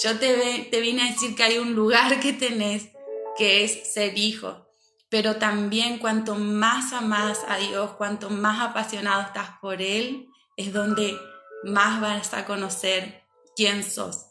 yo 0.03 0.19
te, 0.19 0.67
te 0.71 0.81
vine 0.81 1.03
a 1.03 1.13
decir 1.13 1.35
que 1.35 1.43
hay 1.43 1.59
un 1.59 1.75
lugar 1.75 2.21
que 2.21 2.33
tenés, 2.33 2.89
que 3.37 3.65
es 3.65 3.93
ser 3.93 4.17
hijo. 4.17 4.68
Pero 5.11 5.37
también 5.37 5.99
cuanto 5.99 6.35
más 6.35 6.93
amas 6.93 7.41
a 7.49 7.57
Dios, 7.57 7.93
cuanto 7.93 8.31
más 8.31 8.61
apasionado 8.61 9.23
estás 9.23 9.51
por 9.61 9.81
Él, 9.81 10.29
es 10.57 10.73
donde 10.73 11.19
más 11.65 12.01
vas 12.01 12.35
a 12.35 12.45
conocer 12.45 13.25
quién 13.57 13.83
sos. 13.83 14.27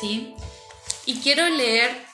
¿Sí? 0.00 0.34
Y 1.06 1.20
quiero 1.20 1.48
leer 1.48 2.06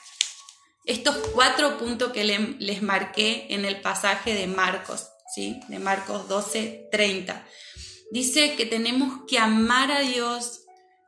estos 0.85 1.15
cuatro 1.33 1.77
puntos 1.77 2.11
que 2.11 2.23
les 2.23 2.81
marqué 2.81 3.45
en 3.49 3.65
el 3.65 3.79
pasaje 3.81 4.33
de 4.33 4.47
Marcos, 4.47 5.09
¿sí? 5.35 5.59
de 5.67 5.77
Marcos 5.77 6.27
12, 6.27 6.89
30. 6.91 7.45
Dice 8.11 8.55
que 8.55 8.65
tenemos 8.65 9.21
que 9.27 9.37
amar 9.37 9.91
a 9.91 9.99
Dios 9.99 10.61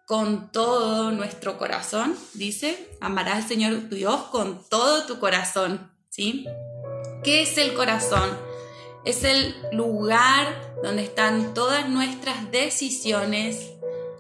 con 0.06 0.52
todo 0.52 1.12
nuestro 1.12 1.58
corazón, 1.58 2.16
dice, 2.34 2.90
amarás 3.00 3.38
al 3.38 3.48
Señor 3.48 3.90
tu 3.90 3.96
Dios 3.96 4.24
con 4.24 4.68
todo 4.70 5.06
tu 5.06 5.20
corazón, 5.20 5.91
¿sí? 6.12 6.46
¿Qué 7.24 7.42
es 7.42 7.58
el 7.58 7.74
corazón? 7.74 8.38
Es 9.04 9.24
el 9.24 9.56
lugar 9.72 10.76
donde 10.84 11.02
están 11.02 11.56
todas 11.56 11.90
nuestras 11.90 12.52
decisiones 12.52 13.72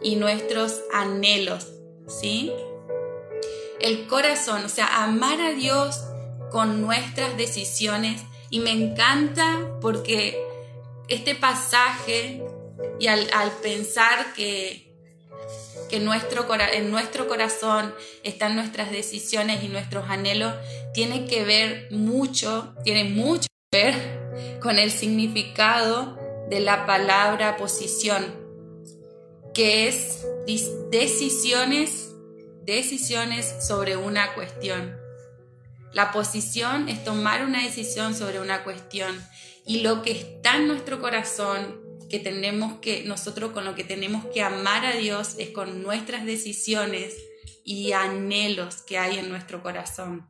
y 0.01 0.15
nuestros 0.15 0.81
anhelos, 0.91 1.67
¿sí? 2.07 2.51
el 3.81 4.07
corazón, 4.07 4.63
o 4.65 4.69
sea, 4.69 5.03
amar 5.03 5.41
a 5.41 5.51
Dios 5.51 6.03
con 6.51 6.81
nuestras 6.81 7.35
decisiones. 7.37 8.21
Y 8.49 8.59
me 8.59 8.71
encanta 8.71 9.77
porque 9.81 10.41
este 11.07 11.35
pasaje 11.35 12.43
y 12.99 13.07
al, 13.07 13.27
pensar 13.61 14.33
que, 14.33 14.90
que 15.89 15.99
nuestro, 15.99 16.45
en 16.73 16.91
nuestro 16.91 17.27
corazón 17.27 17.93
están 18.23 18.55
nuestras 18.55 18.91
decisiones 18.91 19.63
y 19.63 19.67
nuestros 19.67 20.09
anhelos, 20.09 20.53
tiene 20.93 21.25
que 21.25 21.43
ver 21.43 21.87
mucho, 21.91 22.73
tiene 22.83 23.03
mucho 23.03 23.47
que 23.71 23.83
ver 23.83 24.59
con 24.61 24.79
el 24.79 24.91
significado 24.91 26.17
de 26.49 26.59
la 26.59 26.85
palabra 26.85 27.57
posición, 27.57 28.25
que 29.53 29.87
es 29.87 30.25
decisiones 30.91 32.11
decisiones 32.65 33.55
sobre 33.59 33.97
una 33.97 34.33
cuestión. 34.33 34.95
La 35.93 36.11
posición 36.11 36.87
es 36.87 37.03
tomar 37.03 37.43
una 37.43 37.63
decisión 37.63 38.15
sobre 38.15 38.39
una 38.39 38.63
cuestión 38.63 39.19
y 39.65 39.81
lo 39.81 40.01
que 40.01 40.11
está 40.11 40.57
en 40.57 40.67
nuestro 40.67 41.01
corazón, 41.01 41.80
que 42.11 42.19
tenemos 42.19 42.79
que 42.79 43.03
nosotros 43.05 43.51
con 43.51 43.65
lo 43.65 43.73
que 43.73 43.83
tenemos 43.83 44.25
que 44.25 44.43
amar 44.43 44.85
a 44.85 44.95
Dios 44.97 45.35
es 45.39 45.49
con 45.49 45.81
nuestras 45.81 46.25
decisiones 46.25 47.15
y 47.63 47.93
anhelos 47.93 48.83
que 48.83 48.97
hay 48.97 49.17
en 49.17 49.29
nuestro 49.29 49.63
corazón. 49.63 50.27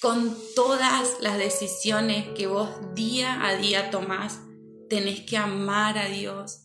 Con 0.00 0.36
todas 0.56 1.18
las 1.20 1.38
decisiones 1.38 2.26
que 2.36 2.48
vos 2.48 2.70
día 2.94 3.46
a 3.46 3.54
día 3.56 3.90
tomás, 3.90 4.40
tenés 4.88 5.20
que 5.20 5.36
amar 5.36 5.98
a 5.98 6.08
Dios. 6.08 6.62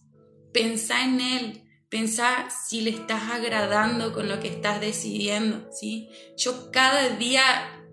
Pensá 0.52 1.04
en 1.04 1.22
Él, 1.22 1.68
Pensá 1.90 2.50
si 2.50 2.82
le 2.82 2.90
estás 2.90 3.32
agradando 3.32 4.12
con 4.12 4.28
lo 4.28 4.42
que 4.42 4.50
estás 4.50 4.82
decidiendo, 4.82 5.72
¿sí? 5.72 6.10
Yo 6.36 6.70
cada 6.70 7.08
día, 7.12 7.42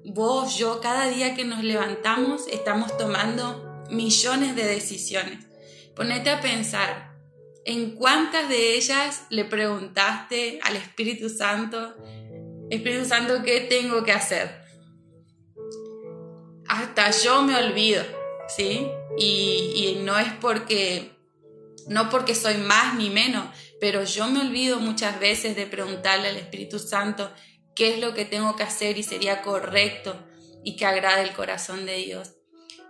vos, 0.05 0.59
yo, 0.59 0.81
cada 0.81 1.07
día 1.07 1.37
que 1.37 1.45
nos 1.45 1.63
levantamos, 1.63 2.49
estamos 2.49 2.97
tomando 2.99 3.85
millones 3.91 4.57
de 4.57 4.65
decisiones. 4.65 5.44
Ponete 5.97 6.31
a 6.31 6.41
pensar, 6.41 7.15
¿en 7.65 7.95
cuántas 7.95 8.49
de 8.49 8.75
ellas 8.75 9.27
le 9.31 9.45
preguntaste 9.45 10.59
al 10.63 10.77
Espíritu 10.77 11.29
Santo, 11.29 11.95
Espíritu 12.71 13.05
Santo, 13.05 13.43
¿qué 13.45 13.61
tengo 13.61 14.03
que 14.03 14.13
hacer? 14.13 14.65
Hasta 16.67 17.11
yo 17.11 17.43
me 17.43 17.57
olvido, 17.57 18.03
¿sí? 18.49 18.89
Y, 19.17 20.01
no 20.05 20.19
es 20.19 20.33
porque, 20.41 21.13
no 21.87 22.11
porque 22.11 22.35
soy 22.35 22.57
más 22.57 22.97
ni 22.97 23.11
menos, 23.11 23.47
pero 23.81 24.03
yo 24.03 24.27
me 24.29 24.41
olvido 24.41 24.81
muchas 24.81 25.21
veces 25.21 25.55
de 25.55 25.67
preguntarle 25.67 26.29
al 26.29 26.37
Espíritu 26.37 26.79
Santo 26.79 27.31
qué 27.77 27.95
es 27.95 28.01
lo 28.01 28.15
que 28.15 28.25
tengo 28.25 28.57
que 28.57 28.65
hacer 28.65 28.99
y 28.99 29.03
sería 29.03 29.43
correcto. 29.43 30.17
y 30.67 30.77
que 30.77 30.87
agrade 30.87 31.23
el 31.23 31.35
corazón 31.35 31.85
de 31.85 31.97
Dios. 31.97 32.33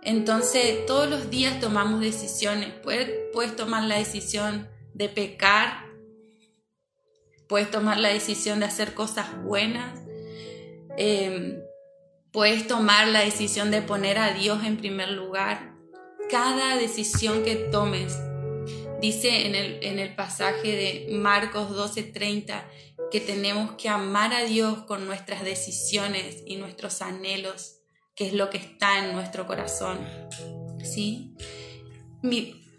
Entonces, 0.05 0.85
todos 0.85 1.09
los 1.09 1.31
días 1.31 1.59
tomamos 1.59 1.99
decisiones. 1.99 2.69
Puedes, 2.83 3.55
tomar 3.55 3.83
la 3.83 3.97
decisión 3.97 4.69
de 4.93 5.09
pecar, 5.09 5.87
puedes 7.49 7.71
tomar 7.71 7.97
la 7.99 8.09
decisión 8.09 8.59
de 8.59 8.67
hacer 8.67 8.93
cosas 8.93 9.27
buenas, 9.43 9.99
em, 10.97 11.59
puedes 12.31 12.67
tomar 12.67 13.07
la 13.07 13.21
decisión 13.21 13.71
de 13.71 13.81
poner 13.81 14.19
a 14.19 14.33
Dios 14.33 14.63
en 14.63 14.77
primer 14.77 15.09
lugar. 15.09 15.73
Cada 16.29 16.77
decisión 16.77 17.43
que 17.43 17.55
tomes, 17.55 18.15
dice 19.01 19.47
en 19.47 19.55
el, 19.55 19.83
en 19.83 19.97
el 19.97 20.13
pasaje 20.15 21.07
de 21.07 21.17
Marcos 21.17 21.71
12:30, 21.71 22.69
que 23.09 23.21
tenemos 23.21 23.71
que 23.71 23.89
amar 23.89 24.33
a 24.33 24.43
Dios 24.43 24.83
con 24.83 25.07
nuestras 25.07 25.43
decisiones 25.43 26.43
y 26.45 26.57
nuestros 26.57 27.01
anhelos, 27.01 27.74
que 28.15 28.27
es 28.27 28.33
lo 28.33 28.49
que 28.49 28.57
está 28.57 28.99
en 28.99 29.13
nuestro 29.13 29.45
corazón. 29.45 29.99
¿Sí? 30.83 31.35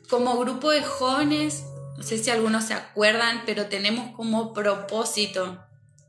como 0.08 0.38
grupo 0.38 0.70
de 0.70 0.82
jóvenes, 0.82 1.64
no 1.96 2.02
sé 2.02 2.18
si 2.18 2.30
algunos 2.30 2.64
se 2.64 2.74
acuerdan, 2.74 3.42
pero 3.46 3.66
tenemos 3.66 4.14
como 4.14 4.52
propósito 4.52 5.64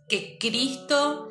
que 0.08 0.38
Cristo, 0.40 1.30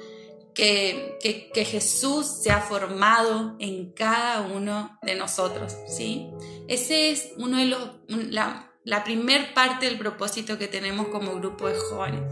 que, 0.55 1.19
que, 1.21 1.65
Jesús 1.65 2.43
se 2.43 2.51
ha 2.51 2.61
formado 2.61 3.57
en 3.59 3.93
cada 3.93 4.43
uno 4.43 4.99
de 5.03 5.15
nosotros, 5.15 5.77
¿sí? 5.87 6.29
Ese 6.69 7.11
es 7.11 7.33
uno 7.37 7.59
de 7.59 7.67
los, 7.67 7.91
la, 8.09 8.73
la 8.85 9.05
primer 9.05 9.53
parte 9.53 9.87
del 9.87 9.99
propósito 9.99 10.59
que 10.59 10.69
tenemos 10.69 11.09
como 11.09 11.35
grupo 11.35 11.69
de 11.69 11.77
jóvenes. 11.77 12.23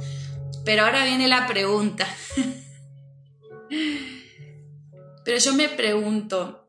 Pero 0.65 0.85
ahora 0.85 1.05
viene 1.05 1.29
la 1.29 1.47
pregunta. 1.47 2.07
Pero 5.25 5.39
yo 5.39 5.55
me 5.55 5.71
pregunto, 5.71 6.69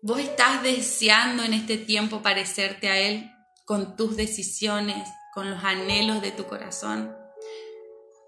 ¿vos 0.00 0.18
estás 0.18 0.62
deseando 0.62 1.42
en 1.42 1.52
este 1.52 1.76
tiempo 1.76 2.22
parecerte 2.22 2.88
a 2.88 2.98
Él 2.98 3.30
con 3.66 3.94
tus 3.94 4.16
decisiones, 4.16 5.06
con 5.34 5.50
los 5.50 5.62
anhelos 5.62 6.22
de 6.22 6.32
tu 6.32 6.46
corazón? 6.46 7.14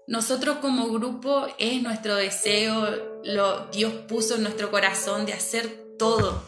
Nosotros 0.05 0.57
como 0.57 0.89
grupo 0.89 1.47
es 1.57 1.81
nuestro 1.81 2.15
deseo, 2.15 3.21
lo 3.23 3.65
Dios 3.67 3.93
puso 4.07 4.35
en 4.35 4.43
nuestro 4.43 4.69
corazón 4.69 5.25
de 5.25 5.33
hacer 5.33 5.95
todo, 5.97 6.43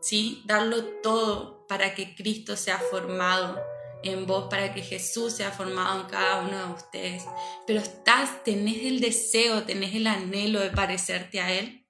¿sí? 0.00 0.42
Darlo 0.46 0.82
todo 1.02 1.66
para 1.68 1.94
que 1.94 2.14
Cristo 2.16 2.56
sea 2.56 2.78
formado 2.78 3.60
en 4.02 4.26
vos 4.26 4.48
para 4.50 4.74
que 4.74 4.82
Jesús 4.82 5.34
sea 5.34 5.50
formado 5.50 6.00
en 6.00 6.06
cada 6.06 6.40
uno 6.40 6.66
de 6.66 6.72
ustedes. 6.72 7.24
Pero 7.66 7.80
estás, 7.80 8.42
tenés 8.44 8.84
el 8.84 9.00
deseo, 9.00 9.62
tenés 9.62 9.94
el 9.94 10.06
anhelo 10.06 10.60
de 10.60 10.70
parecerte 10.70 11.40
a 11.40 11.52
Él, 11.52 11.86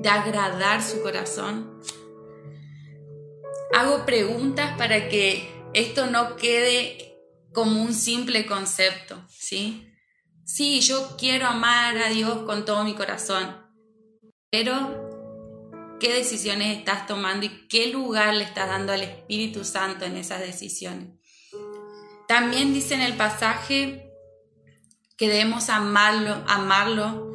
de 0.00 0.08
agradar 0.08 0.82
su 0.82 1.02
corazón. 1.02 1.80
Hago 3.74 4.06
preguntas 4.06 4.76
para 4.78 5.08
que 5.08 5.48
esto 5.74 6.06
no 6.06 6.36
quede 6.36 7.16
como 7.52 7.82
un 7.82 7.92
simple 7.92 8.46
concepto, 8.46 9.22
¿sí? 9.28 9.92
Sí, 10.44 10.80
yo 10.80 11.16
quiero 11.18 11.46
amar 11.46 11.98
a 11.98 12.08
Dios 12.08 12.38
con 12.44 12.64
todo 12.64 12.82
mi 12.84 12.94
corazón, 12.94 13.54
pero 14.50 15.07
qué 15.98 16.12
decisiones 16.12 16.78
estás 16.78 17.06
tomando 17.06 17.46
y 17.46 17.66
qué 17.68 17.88
lugar 17.88 18.34
le 18.34 18.44
estás 18.44 18.68
dando 18.68 18.92
al 18.92 19.02
Espíritu 19.02 19.64
Santo 19.64 20.04
en 20.04 20.16
esas 20.16 20.40
decisiones. 20.40 21.08
También 22.26 22.74
dice 22.74 22.94
en 22.94 23.00
el 23.00 23.14
pasaje 23.14 24.10
que 25.16 25.28
debemos 25.28 25.68
amarlo, 25.70 26.44
amarlo 26.46 27.28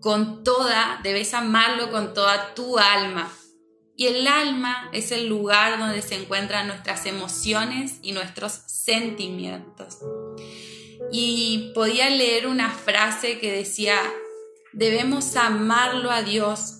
con 0.00 0.44
toda, 0.44 1.00
debes 1.02 1.34
amarlo 1.34 1.90
con 1.90 2.14
toda 2.14 2.54
tu 2.54 2.78
alma. 2.78 3.30
Y 3.96 4.06
el 4.06 4.26
alma 4.28 4.88
es 4.92 5.12
el 5.12 5.26
lugar 5.26 5.78
donde 5.78 6.00
se 6.00 6.14
encuentran 6.14 6.68
nuestras 6.68 7.04
emociones 7.06 7.98
y 8.02 8.12
nuestros 8.12 8.52
sentimientos. 8.52 9.98
Y 11.12 11.72
podía 11.74 12.08
leer 12.08 12.46
una 12.46 12.70
frase 12.70 13.38
que 13.38 13.52
decía, 13.52 13.98
debemos 14.72 15.36
amarlo 15.36 16.10
a 16.10 16.22
Dios 16.22 16.79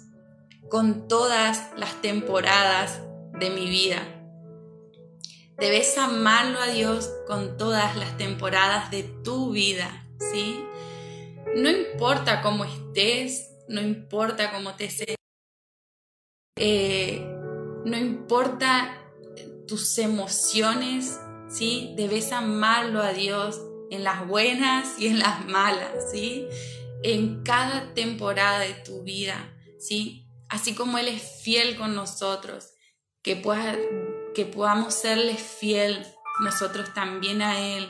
con 0.71 1.09
todas 1.09 1.71
las 1.77 2.01
temporadas 2.01 3.01
de 3.39 3.51
mi 3.51 3.69
vida. 3.69 4.01
Debes 5.59 5.99
amarlo 5.99 6.61
a 6.61 6.69
Dios 6.69 7.11
con 7.27 7.59
todas 7.59 7.97
las 7.97 8.17
temporadas 8.17 8.91
de 8.91 9.03
tu 9.03 9.51
vida, 9.51 10.07
¿sí? 10.33 10.65
No 11.57 11.69
importa 11.69 12.41
cómo 12.41 12.65
estés, 12.65 13.51
no 13.69 13.83
importa 13.83 14.53
cómo 14.53 14.75
te 14.77 14.89
seas, 14.89 15.17
eh, 16.57 17.21
no 17.85 17.97
importa 17.99 18.97
tus 19.67 19.99
emociones, 19.99 21.19
¿sí? 21.49 21.93
Debes 21.97 22.33
amarlo 22.33 23.03
a 23.03 23.13
Dios 23.13 23.61
en 23.91 24.05
las 24.05 24.27
buenas 24.27 24.99
y 24.99 25.09
en 25.09 25.19
las 25.19 25.45
malas, 25.47 26.11
¿sí? 26.13 26.47
En 27.03 27.43
cada 27.43 27.93
temporada 27.93 28.61
de 28.61 28.75
tu 28.75 29.03
vida, 29.03 29.53
¿sí? 29.79 30.30
Así 30.51 30.75
como 30.75 30.99
Él 30.99 31.09
es 31.09 31.43
fiel 31.43 31.77
con 31.77 31.95
nosotros, 31.95 32.75
que, 33.23 33.37
pueda, 33.37 33.77
que 34.35 34.45
podamos 34.45 34.95
serle 34.95 35.37
fiel 35.37 36.05
nosotros 36.41 36.93
también 36.93 37.43
a 37.43 37.61
Él 37.61 37.89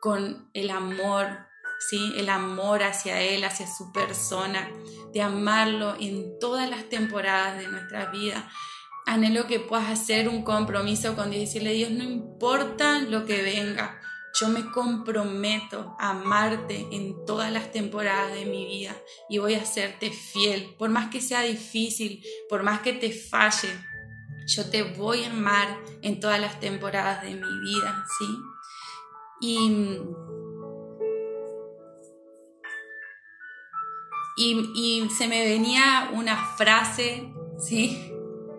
con 0.00 0.50
el 0.52 0.70
amor, 0.70 1.46
¿sí? 1.88 2.12
El 2.16 2.28
amor 2.28 2.82
hacia 2.82 3.20
Él, 3.20 3.44
hacia 3.44 3.66
su 3.66 3.92
persona, 3.92 4.68
de 5.12 5.22
amarlo 5.22 5.94
en 6.00 6.38
todas 6.40 6.68
las 6.68 6.88
temporadas 6.88 7.58
de 7.58 7.68
nuestra 7.68 8.06
vida. 8.06 8.50
Anhelo 9.06 9.46
que 9.46 9.60
puedas 9.60 9.90
hacer 9.90 10.28
un 10.28 10.42
compromiso 10.42 11.14
con 11.14 11.30
Dios 11.30 11.42
y 11.42 11.46
decirle, 11.46 11.72
Dios, 11.72 11.90
no 11.90 12.04
importa 12.04 12.98
lo 13.00 13.26
que 13.26 13.42
venga, 13.42 14.00
yo 14.34 14.48
me 14.48 14.70
comprometo 14.70 15.94
a 15.98 16.10
amarte 16.10 16.86
en 16.90 17.24
todas 17.26 17.52
las 17.52 17.70
temporadas 17.70 18.32
de 18.32 18.46
mi 18.46 18.64
vida 18.66 18.96
y 19.28 19.38
voy 19.38 19.54
a 19.54 19.64
serte 19.64 20.10
fiel, 20.10 20.74
por 20.78 20.90
más 20.90 21.10
que 21.10 21.20
sea 21.20 21.42
difícil, 21.42 22.24
por 22.48 22.62
más 22.62 22.80
que 22.80 22.92
te 22.92 23.12
falle, 23.12 23.68
yo 24.46 24.68
te 24.68 24.82
voy 24.82 25.24
a 25.24 25.30
amar 25.30 25.78
en 26.00 26.18
todas 26.18 26.40
las 26.40 26.60
temporadas 26.60 27.22
de 27.22 27.34
mi 27.34 27.60
vida, 27.60 28.04
¿sí? 28.18 28.26
Y, 29.40 29.70
y, 34.74 35.10
se 35.10 35.28
me 35.28 35.44
venía 35.44 36.10
una 36.12 36.36
frase, 36.56 37.32
¿sí? 37.58 38.12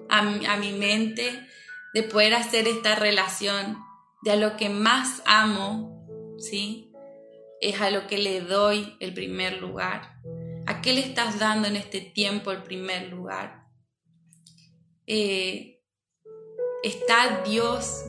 A, 0.10 0.20
a 0.20 0.58
mi 0.58 0.74
mente 0.74 1.48
de 1.94 2.04
poder 2.04 2.36
hacer 2.36 2.68
esta 2.68 2.96
relación 2.96 3.78
de 4.24 4.32
a 4.32 4.36
lo 4.36 4.56
que 4.56 4.70
más 4.70 5.22
amo, 5.26 6.06
¿sí? 6.40 6.92
Es 7.60 7.82
a 7.82 7.90
lo 7.90 8.08
que 8.08 8.18
le 8.18 8.42
doy 8.42 8.96
el 9.00 9.14
primer 9.14 9.62
lugar. 9.62 10.16
¿A 10.66 10.82
qué 10.82 10.94
le 10.94 11.02
estás 11.02 11.40
dando 11.40 11.68
en 11.68 11.76
este 11.76 12.00
tiempo 12.00 12.52
el 12.52 12.64
primer 12.64 13.10
lugar? 13.10 13.68
Eh, 15.08 15.82
¿Está 16.84 17.44
Dios? 17.46 18.06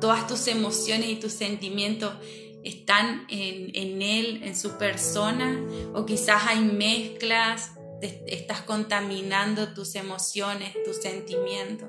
Todas 0.00 0.26
tus 0.26 0.46
emociones 0.48 1.08
y 1.08 1.16
tus 1.16 1.32
sentimientos 1.32 2.14
están 2.62 3.26
en, 3.30 3.70
en 3.74 4.02
Él, 4.02 4.42
en 4.42 4.56
su 4.56 4.76
persona, 4.76 5.64
o 5.94 6.04
quizás 6.04 6.42
hay 6.46 6.60
mezclas, 6.60 7.72
estás 8.00 8.62
contaminando 8.62 9.72
tus 9.72 9.94
emociones, 9.94 10.74
tus 10.84 10.96
sentimientos. 10.96 11.88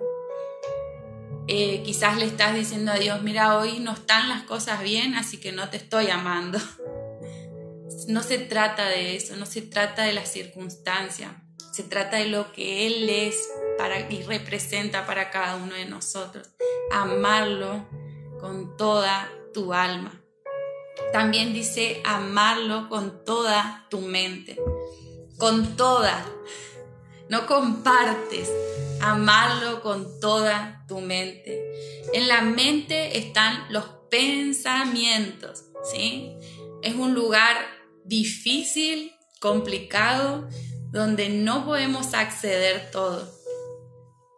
Eh, 1.48 1.82
quizás 1.86 2.18
le 2.18 2.26
estás 2.26 2.54
diciendo 2.54 2.92
a 2.92 2.98
Dios, 2.98 3.22
mira, 3.24 3.58
hoy 3.58 3.80
no 3.80 3.94
están 3.94 4.30
las 4.30 4.44
cosas 4.44 4.82
bien, 4.84 5.16
así 5.16 5.38
que 5.38 5.52
no 5.52 5.70
te 5.70 5.78
estoy 5.78 6.10
amando. 6.10 6.60
No 8.08 8.24
se 8.24 8.38
trata 8.38 8.88
de 8.88 9.18
eso, 9.18 9.36
no 9.36 9.46
se 9.46 9.62
trata 9.62 10.04
de 10.04 10.14
la 10.14 10.26
circunstancia, 10.26 11.44
se 11.74 11.84
trata 11.84 12.18
de 12.18 12.28
lo 12.28 12.54
que 12.54 12.88
Él 12.88 13.10
es 13.10 13.50
y 14.10 14.24
representa 14.24 15.06
para 15.06 15.30
cada 15.30 15.56
uno 15.56 15.74
de 15.74 15.86
nosotros. 15.86 16.50
Amarlo 16.92 17.86
con 18.40 18.76
toda 18.78 19.30
tu 19.54 19.74
alma. 19.74 20.22
También 21.12 21.54
dice 21.54 22.02
amarlo 22.04 22.90
con 22.90 23.24
toda 23.24 23.86
tu 23.90 24.02
mente, 24.02 24.60
con 25.38 25.76
toda. 25.78 26.26
No 27.30 27.46
compartes, 27.46 28.50
amarlo 29.02 29.82
con 29.82 30.20
toda 30.20 30.86
tu 30.88 31.00
mente. 31.02 31.62
En 32.14 32.28
la 32.28 32.42
mente 32.42 33.18
están 33.18 33.72
los 33.72 33.86
pensamientos, 34.10 35.66
¿sí? 35.84 36.34
Es 36.82 36.96
un 36.96 37.14
lugar 37.14 37.58
difícil, 38.06 39.12
complicado, 39.40 40.48
donde 40.92 41.30
no 41.30 41.66
podemos 41.66 42.14
acceder 42.14 42.90
todo. 42.92 43.30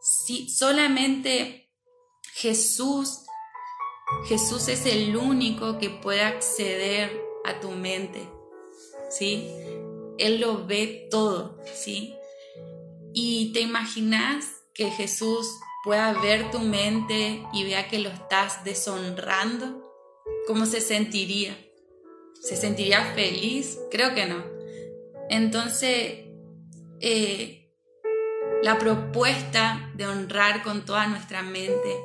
Si 0.01 0.49
solamente 0.49 1.69
Jesús, 2.33 3.19
Jesús 4.27 4.67
es 4.67 4.85
el 4.85 5.15
único 5.15 5.77
que 5.77 5.89
puede 5.89 6.21
acceder 6.21 7.21
a 7.45 7.59
tu 7.59 7.71
mente, 7.71 8.27
¿sí? 9.09 9.47
Él 10.17 10.41
lo 10.41 10.65
ve 10.65 11.07
todo, 11.11 11.57
¿sí? 11.73 12.15
Y 13.13 13.51
te 13.53 13.61
imaginas 13.61 14.45
que 14.73 14.89
Jesús 14.91 15.47
pueda 15.83 16.13
ver 16.21 16.51
tu 16.51 16.59
mente 16.59 17.43
y 17.53 17.63
vea 17.63 17.87
que 17.87 17.99
lo 17.99 18.09
estás 18.09 18.63
deshonrando, 18.63 19.83
¿cómo 20.47 20.65
se 20.65 20.81
sentiría? 20.81 21.57
¿Se 22.41 22.55
sentiría 22.55 23.13
feliz? 23.13 23.79
Creo 23.91 24.13
que 24.13 24.25
no. 24.25 24.43
Entonces, 25.29 26.25
eh, 27.01 27.59
la 28.61 28.77
propuesta 28.77 29.91
de 29.95 30.07
honrar 30.07 30.63
con 30.63 30.85
toda 30.85 31.07
nuestra 31.07 31.41
mente 31.41 31.95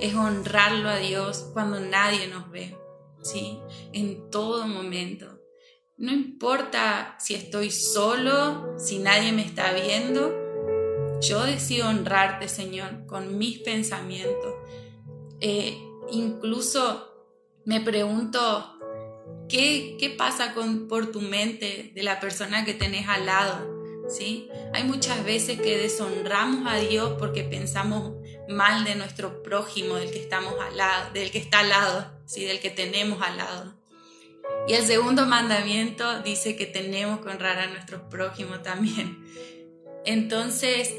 es 0.00 0.14
honrarlo 0.14 0.88
a 0.88 0.96
Dios 0.96 1.50
cuando 1.52 1.80
nadie 1.80 2.28
nos 2.28 2.50
ve, 2.50 2.76
¿sí? 3.22 3.58
En 3.92 4.30
todo 4.30 4.66
momento. 4.66 5.40
No 5.96 6.12
importa 6.12 7.16
si 7.18 7.34
estoy 7.34 7.70
solo, 7.70 8.78
si 8.78 8.98
nadie 8.98 9.32
me 9.32 9.44
está 9.44 9.72
viendo, 9.72 10.43
yo 11.20 11.42
decido 11.44 11.88
honrarte, 11.88 12.48
Señor, 12.48 13.06
con 13.06 13.38
mis 13.38 13.58
pensamientos. 13.58 14.54
Eh, 15.40 15.78
incluso 16.10 17.14
me 17.64 17.80
pregunto, 17.80 18.78
¿qué, 19.48 19.96
qué 19.98 20.10
pasa 20.10 20.54
con, 20.54 20.88
por 20.88 21.10
tu 21.10 21.20
mente 21.20 21.92
de 21.94 22.02
la 22.02 22.20
persona 22.20 22.64
que 22.64 22.74
tenés 22.74 23.08
al 23.08 23.26
lado? 23.26 23.72
¿Sí? 24.08 24.48
Hay 24.74 24.84
muchas 24.84 25.24
veces 25.24 25.60
que 25.60 25.78
deshonramos 25.78 26.70
a 26.70 26.76
Dios 26.76 27.14
porque 27.18 27.42
pensamos 27.42 28.12
mal 28.48 28.84
de 28.84 28.96
nuestro 28.96 29.42
prójimo, 29.42 29.94
del 29.94 30.10
que 30.10 30.20
estamos 30.20 30.54
al 30.60 30.76
lado, 30.76 31.10
del 31.14 31.30
que 31.30 31.38
está 31.38 31.60
al 31.60 31.70
lado, 31.70 32.12
¿sí? 32.26 32.44
del 32.44 32.60
que 32.60 32.70
tenemos 32.70 33.22
al 33.22 33.38
lado. 33.38 33.74
Y 34.66 34.74
el 34.74 34.84
segundo 34.84 35.26
mandamiento 35.26 36.22
dice 36.22 36.56
que 36.56 36.66
tenemos 36.66 37.20
que 37.20 37.28
honrar 37.28 37.58
a 37.58 37.66
nuestro 37.66 38.08
prójimo 38.08 38.60
también. 38.60 39.24
Entonces, 40.04 40.94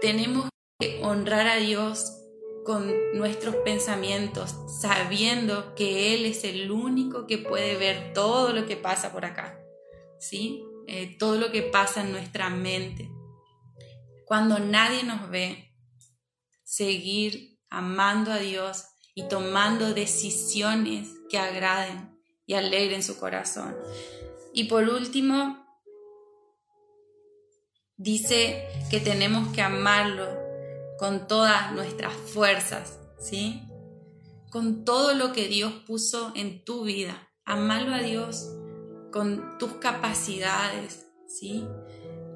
tenemos 0.00 0.48
que 0.78 1.00
honrar 1.02 1.46
a 1.46 1.56
Dios 1.56 2.12
con 2.64 2.92
nuestros 3.16 3.56
pensamientos, 3.56 4.56
sabiendo 4.80 5.74
que 5.74 6.14
Él 6.14 6.26
es 6.26 6.44
el 6.44 6.70
único 6.70 7.26
que 7.26 7.38
puede 7.38 7.76
ver 7.76 8.12
todo 8.12 8.52
lo 8.52 8.66
que 8.66 8.76
pasa 8.76 9.12
por 9.12 9.24
acá, 9.24 9.58
¿sí? 10.18 10.64
Eh, 10.88 11.16
todo 11.18 11.36
lo 11.36 11.50
que 11.50 11.62
pasa 11.62 12.02
en 12.02 12.12
nuestra 12.12 12.50
mente. 12.50 13.10
Cuando 14.24 14.58
nadie 14.58 15.04
nos 15.04 15.30
ve, 15.30 15.72
seguir 16.64 17.58
amando 17.70 18.32
a 18.32 18.38
Dios 18.38 18.86
y 19.14 19.28
tomando 19.28 19.94
decisiones 19.94 21.08
que 21.28 21.38
agraden 21.38 22.16
y 22.46 22.54
alegren 22.54 23.02
su 23.02 23.18
corazón. 23.18 23.76
Y 24.52 24.64
por 24.64 24.88
último, 24.88 25.65
dice 27.96 28.68
que 28.90 29.00
tenemos 29.00 29.52
que 29.54 29.62
amarlo 29.62 30.26
con 30.98 31.26
todas 31.26 31.72
nuestras 31.72 32.12
fuerzas, 32.12 32.98
¿sí? 33.18 33.62
Con 34.50 34.84
todo 34.84 35.14
lo 35.14 35.32
que 35.32 35.48
Dios 35.48 35.72
puso 35.86 36.32
en 36.34 36.64
tu 36.64 36.84
vida. 36.84 37.28
Amarlo 37.44 37.94
a 37.94 38.00
Dios 38.00 38.48
con 39.12 39.58
tus 39.58 39.74
capacidades, 39.74 41.06
¿sí? 41.26 41.66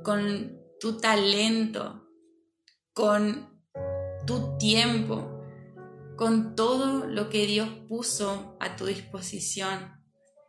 Con 0.02 0.58
tu 0.78 0.98
talento, 0.98 2.08
con 2.92 3.50
tu 4.26 4.56
tiempo, 4.58 5.42
con 6.16 6.54
todo 6.54 7.06
lo 7.06 7.28
que 7.28 7.46
Dios 7.46 7.68
puso 7.88 8.56
a 8.60 8.76
tu 8.76 8.86
disposición, 8.86 10.02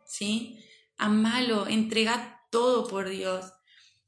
¿sí? 0.06 0.58
Amalo, 0.98 1.66
entrega 1.66 2.40
todo 2.50 2.86
por 2.86 3.08
Dios. 3.08 3.52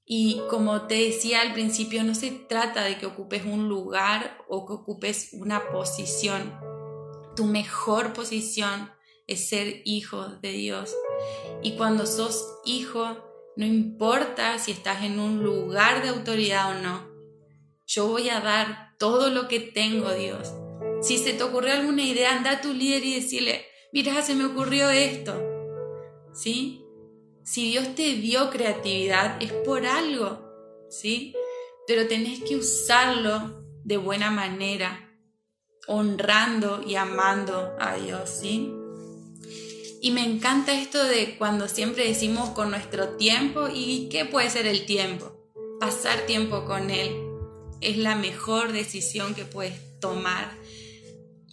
Y 0.07 0.43
como 0.51 0.83
te 0.83 0.97
decía 0.97 1.41
al 1.41 1.55
principio, 1.55 2.05
no 2.05 2.15
se 2.15 2.31
trata 2.31 2.85
de 2.85 2.99
que 2.99 3.07
ocupes 3.07 3.45
un 3.47 3.69
lugar 3.69 4.39
o 4.49 4.67
que 4.67 4.75
ocupes 4.75 5.31
una 5.33 5.71
posición. 5.71 6.55
Tu 7.37 7.45
mejor 7.47 8.13
posición 8.13 8.93
es 9.27 9.49
ser 9.49 9.81
hijo 9.85 10.27
de 10.43 10.51
Dios. 10.53 10.95
Y 11.63 11.77
cuando 11.77 12.07
sos 12.07 12.47
hijo, 12.67 13.17
no 13.57 13.65
importa 13.65 14.59
si 14.59 14.73
estás 14.73 15.05
en 15.05 15.19
un 15.19 15.43
lugar 15.43 16.03
de 16.03 16.11
autoridad 16.11 16.71
o 16.73 16.83
no, 16.83 17.09
yo 17.87 18.07
voy 18.09 18.29
a 18.29 18.41
dar 18.41 18.95
todo 18.99 19.31
lo 19.31 19.49
que 19.49 19.61
tengo, 19.61 20.13
Dios. 20.13 20.53
Si 21.01 21.19
se 21.19 21.33
te 21.33 21.43
ocurrió 21.43 21.73
alguna 21.73 22.03
idea, 22.03 22.37
anda 22.37 22.53
a 22.53 22.61
tu 22.61 22.73
líder 22.73 23.05
y 23.05 23.15
decirle, 23.15 23.65
mira, 23.93 24.21
se 24.23 24.35
me 24.35 24.45
ocurrió 24.45 24.91
esto. 24.91 25.35
¿Sí? 26.33 26.84
Si 27.45 27.71
Dios 27.71 27.95
te 27.95 28.15
dio 28.15 28.49
creatividad 28.49 29.37
es 29.43 29.53
por 29.53 29.85
algo, 29.85 30.41
¿sí? 30.89 31.35
Pero 31.87 32.09
tenés 32.09 32.43
que 32.43 32.57
usarlo 32.57 33.63
de 33.85 33.99
buena 33.99 34.31
manera, 34.31 35.11
honrando 35.87 36.83
y 36.87 36.95
amando 36.95 37.77
a 37.79 37.97
Dios, 37.97 38.31
¿sí? 38.41 38.73
Y 40.01 40.11
me 40.13 40.25
encanta 40.25 40.73
esto 40.73 41.05
de 41.05 41.37
cuando 41.37 41.69
siempre 41.69 42.09
decimos 42.09 42.49
con 42.51 42.71
nuestro 42.71 43.11
tiempo, 43.17 43.69
¿y 43.73 44.09
qué 44.11 44.25
puede 44.25 44.49
ser 44.49 44.67
el 44.67 44.87
tiempo? 44.87 45.37
Pasar 45.81 46.21
tiempo 46.21 46.65
con 46.65 46.89
Él 46.89 47.15
es 47.83 47.99
la 47.99 48.17
mejor 48.17 48.73
decisión 48.73 49.35
que 49.35 49.45
puedes 49.45 50.01
tomar. 50.01 50.51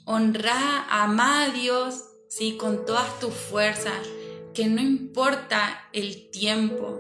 Honrar, 0.06 0.86
amar 0.89 1.49
a 1.49 1.54
Dios, 1.54 2.06
¿sí? 2.30 2.56
Con 2.56 2.86
todas 2.86 3.19
tus 3.19 3.34
fuerzas 3.34 4.08
que 4.54 4.68
no 4.68 4.82
importa 4.82 5.90
el 5.94 6.30
tiempo, 6.30 7.00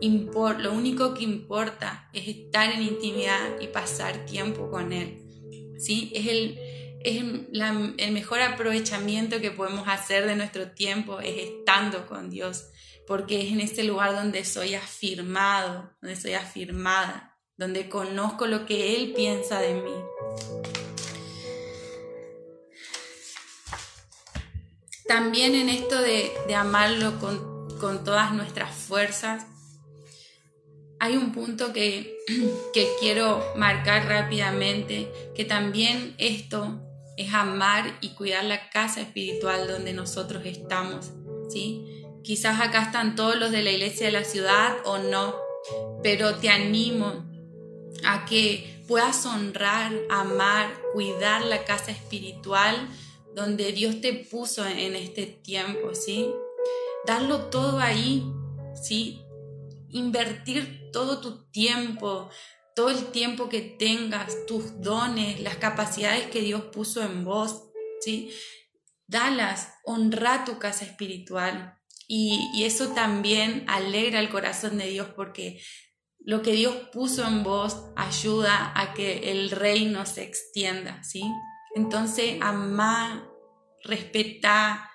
lo 0.00 0.72
único 0.72 1.14
que 1.14 1.24
importa 1.24 2.08
es 2.12 2.28
estar 2.28 2.72
en 2.72 2.82
intimidad 2.82 3.60
y 3.60 3.68
pasar 3.68 4.24
tiempo 4.26 4.70
con 4.70 4.92
Él. 4.92 5.22
¿sí? 5.78 6.10
Es, 6.14 6.26
el, 6.26 6.58
el 7.02 8.12
mejor 8.12 8.40
aprovechamiento 8.40 9.40
que 9.40 9.50
podemos 9.50 9.88
hacer 9.88 10.26
de 10.26 10.36
nuestro 10.36 10.70
tiempo, 10.72 11.20
es 11.20 11.36
estando 11.36 12.06
con 12.06 12.30
Dios, 12.30 12.66
porque 13.06 13.42
es 13.42 13.52
en 13.52 13.60
este 13.60 13.84
lugar 13.84 14.14
donde 14.14 14.44
soy 14.44 14.74
afirmado, 14.74 15.96
donde 16.00 16.16
soy 16.16 16.34
afirmada, 16.34 17.38
donde 17.56 17.88
conozco 17.88 18.46
lo 18.46 18.66
que 18.66 18.96
Él 18.96 19.12
piensa 19.14 19.60
de 19.60 19.74
mí. 19.74 20.79
También 25.10 25.56
en 25.56 25.68
esto 25.68 26.00
de, 26.00 26.54
amarlo 26.54 27.18
con, 27.18 28.04
todas 28.04 28.32
nuestras 28.32 28.72
fuerzas, 28.72 29.44
hay 31.00 31.16
un 31.16 31.32
punto 31.32 31.72
que, 31.72 32.16
quiero 33.00 33.44
marcar 33.56 34.06
rápidamente, 34.06 35.10
que 35.34 35.44
también 35.44 36.14
esto 36.18 36.80
es 37.16 37.34
amar 37.34 37.98
y 38.00 38.10
cuidar 38.10 38.44
la 38.44 38.70
casa 38.70 39.00
espiritual 39.00 39.66
donde 39.66 39.92
nosotros 39.92 40.44
estamos, 40.46 41.10
¿sí? 41.48 42.04
Quizás 42.22 42.60
acá 42.60 42.82
están 42.82 43.16
todos 43.16 43.34
los 43.34 43.50
de 43.50 43.64
la 43.64 43.72
iglesia 43.72 44.06
de 44.06 44.12
la 44.12 44.24
ciudad 44.24 44.76
o 44.84 44.98
no, 44.98 45.34
pero 46.04 46.36
te 46.36 46.50
animo 46.50 47.24
a 48.04 48.26
que 48.26 48.84
puedas 48.86 49.26
honrar, 49.26 49.92
amar, 50.08 50.72
cuidar 50.92 51.44
la 51.46 51.64
casa 51.64 51.90
espiritual 51.90 52.76
donde 53.34 53.72
Dios 53.72 54.00
te 54.00 54.12
puso 54.12 54.66
en 54.66 54.96
este 54.96 55.26
tiempo, 55.26 55.94
¿sí? 55.94 56.30
Darlo 57.06 57.46
todo 57.46 57.78
ahí, 57.78 58.24
¿sí? 58.74 59.22
Invertir 59.88 60.90
todo 60.92 61.20
tu 61.20 61.50
tiempo, 61.50 62.28
todo 62.74 62.90
el 62.90 63.06
tiempo 63.06 63.48
que 63.48 63.60
tengas, 63.60 64.46
tus 64.46 64.80
dones, 64.80 65.40
las 65.40 65.56
capacidades 65.56 66.26
que 66.30 66.40
Dios 66.40 66.64
puso 66.72 67.02
en 67.02 67.24
vos, 67.24 67.64
¿sí? 68.00 68.30
Dalas, 69.06 69.74
honra 69.84 70.44
tu 70.44 70.58
casa 70.58 70.84
espiritual. 70.84 71.76
Y, 72.06 72.50
y 72.54 72.64
eso 72.64 72.88
también 72.88 73.64
alegra 73.68 74.20
el 74.20 74.30
corazón 74.30 74.78
de 74.78 74.86
Dios 74.88 75.08
porque 75.14 75.60
lo 76.18 76.42
que 76.42 76.52
Dios 76.52 76.74
puso 76.92 77.26
en 77.26 77.42
vos 77.42 77.76
ayuda 77.96 78.72
a 78.74 78.92
que 78.94 79.30
el 79.30 79.50
reino 79.50 80.04
se 80.04 80.22
extienda, 80.22 81.02
¿sí? 81.02 81.22
Entonces, 81.74 82.38
amá, 82.40 83.30
respetá, 83.82 84.90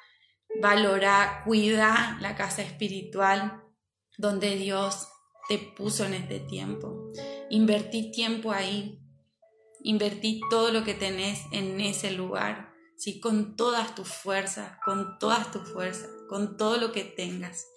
valora, 0.61 1.41
cuida 1.45 2.17
la 2.21 2.35
casa 2.35 2.61
espiritual 2.61 3.63
donde 4.17 4.55
Dios 4.55 5.07
te 5.47 5.57
puso 5.57 6.05
en 6.05 6.13
este 6.15 6.39
tiempo. 6.39 7.11
Invertí 7.49 8.11
tiempo 8.11 8.51
ahí. 8.51 9.01
Invertí 9.81 10.41
todo 10.49 10.71
lo 10.71 10.83
que 10.83 10.95
tenés 10.95 11.41
en 11.51 11.79
ese 11.79 12.11
lugar, 12.11 12.73
¿sí? 12.97 13.19
con 13.19 13.55
todas 13.55 13.93
tus 13.93 14.07
fuerzas, 14.07 14.79
con 14.83 15.19
todas 15.19 15.51
tus 15.51 15.69
fuerzas, 15.69 16.09
con 16.27 16.57
todo 16.57 16.77
lo 16.77 16.91
que 16.91 17.03
tengas. 17.03 17.67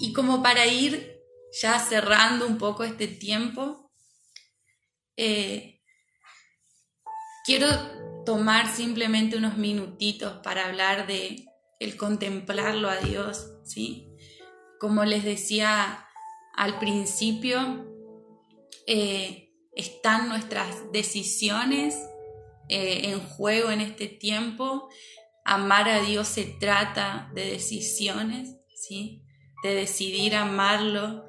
Y 0.00 0.14
como 0.14 0.42
para 0.42 0.66
ir 0.66 1.20
ya 1.60 1.78
cerrando 1.78 2.46
un 2.46 2.56
poco 2.56 2.84
este 2.84 3.06
tiempo, 3.06 3.90
eh, 5.16 5.77
Quiero 7.48 7.66
tomar 8.26 8.70
simplemente 8.70 9.38
unos 9.38 9.56
minutitos 9.56 10.34
para 10.44 10.66
hablar 10.66 11.06
de 11.06 11.46
el 11.78 11.96
contemplarlo 11.96 12.90
a 12.90 12.96
Dios, 12.96 13.54
¿sí? 13.64 14.12
Como 14.78 15.06
les 15.06 15.24
decía 15.24 16.06
al 16.54 16.78
principio, 16.78 17.86
eh, 18.86 19.54
están 19.74 20.28
nuestras 20.28 20.92
decisiones 20.92 21.94
eh, 22.68 23.12
en 23.12 23.20
juego 23.20 23.70
en 23.70 23.80
este 23.80 24.08
tiempo. 24.08 24.90
Amar 25.46 25.88
a 25.88 26.02
Dios 26.02 26.28
se 26.28 26.44
trata 26.44 27.30
de 27.34 27.46
decisiones, 27.46 28.58
¿sí? 28.74 29.24
De 29.62 29.74
decidir 29.74 30.36
amarlo, 30.36 31.24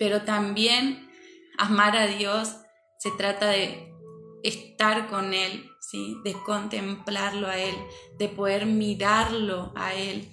pero 0.00 0.22
también 0.22 1.08
amar 1.58 1.96
a 1.96 2.08
Dios 2.08 2.56
se 2.98 3.12
trata 3.12 3.46
de 3.50 3.89
estar 4.44 5.08
con 5.08 5.34
Él, 5.34 5.70
¿sí? 5.80 6.16
De 6.24 6.32
contemplarlo 6.32 7.48
a 7.48 7.58
Él, 7.58 7.74
de 8.18 8.28
poder 8.28 8.66
mirarlo 8.66 9.72
a 9.76 9.94
Él. 9.94 10.28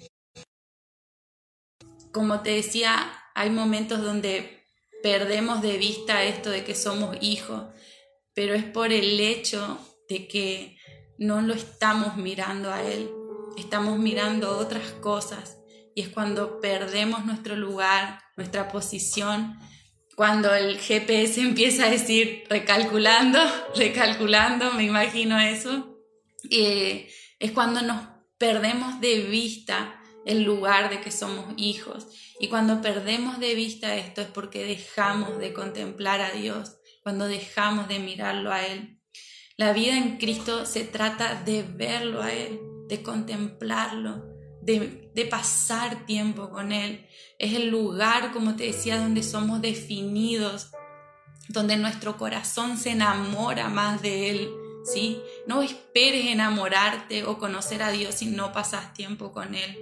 Como 2.12 2.40
te 2.40 2.50
decía, 2.50 3.12
hay 3.34 3.50
momentos 3.50 4.02
donde 4.02 4.64
perdemos 5.02 5.62
de 5.62 5.78
vista 5.78 6.24
esto 6.24 6.50
de 6.50 6.64
que 6.64 6.74
somos 6.74 7.16
hijos, 7.20 7.64
pero 8.34 8.54
es 8.54 8.64
por 8.64 8.92
el 8.92 9.20
hecho 9.20 9.78
de 10.08 10.26
que 10.26 10.76
no 11.18 11.40
lo 11.42 11.54
estamos 11.54 12.16
mirando 12.16 12.72
a 12.72 12.82
Él, 12.82 13.10
estamos 13.56 13.98
mirando 13.98 14.58
otras 14.58 14.92
cosas 14.92 15.58
y 15.94 16.02
es 16.02 16.08
cuando 16.08 16.60
perdemos 16.60 17.24
nuestro 17.24 17.56
lugar, 17.56 18.20
nuestra 18.36 18.70
posición, 18.70 19.58
cuando 20.18 20.52
el 20.52 20.80
GPS 20.80 21.40
empieza 21.40 21.84
a 21.84 21.90
decir 21.90 22.42
recalculando, 22.50 23.38
recalculando, 23.76 24.72
me 24.72 24.82
imagino 24.82 25.38
eso, 25.38 25.96
eh, 26.50 27.08
es 27.38 27.52
cuando 27.52 27.82
nos 27.82 28.04
perdemos 28.36 29.00
de 29.00 29.20
vista 29.20 30.02
el 30.26 30.42
lugar 30.42 30.90
de 30.90 31.00
que 31.00 31.12
somos 31.12 31.54
hijos. 31.56 32.08
Y 32.40 32.48
cuando 32.48 32.82
perdemos 32.82 33.38
de 33.38 33.54
vista 33.54 33.94
esto 33.94 34.20
es 34.20 34.26
porque 34.26 34.64
dejamos 34.64 35.38
de 35.38 35.52
contemplar 35.52 36.20
a 36.20 36.32
Dios, 36.32 36.78
cuando 37.04 37.28
dejamos 37.28 37.86
de 37.86 38.00
mirarlo 38.00 38.50
a 38.50 38.66
Él. 38.66 38.98
La 39.56 39.72
vida 39.72 39.96
en 39.96 40.16
Cristo 40.16 40.66
se 40.66 40.82
trata 40.82 41.44
de 41.44 41.62
verlo 41.62 42.22
a 42.22 42.32
Él, 42.32 42.58
de 42.88 43.04
contemplarlo, 43.04 44.24
de, 44.76 45.24
pasar 45.30 46.04
tiempo 46.06 46.50
con 46.50 46.72
Él. 46.72 47.06
Es 47.38 47.54
el 47.54 47.68
lugar, 47.68 48.32
como 48.32 48.56
te 48.56 48.64
decía, 48.64 48.98
donde 48.98 49.22
somos 49.22 49.62
definidos, 49.62 50.70
donde 51.48 51.76
nuestro 51.76 52.16
corazón 52.16 52.76
se 52.76 52.90
enamora 52.90 53.68
más 53.68 54.02
de 54.02 54.30
Él. 54.30 54.50
¿sí? 54.84 55.20
No 55.46 55.62
esperes 55.62 56.26
enamorarte 56.26 57.24
o 57.24 57.38
conocer 57.38 57.82
a 57.82 57.90
Dios 57.90 58.16
si 58.16 58.26
no 58.26 58.52
pasas 58.52 58.92
tiempo 58.92 59.32
con 59.32 59.54
Él. 59.54 59.78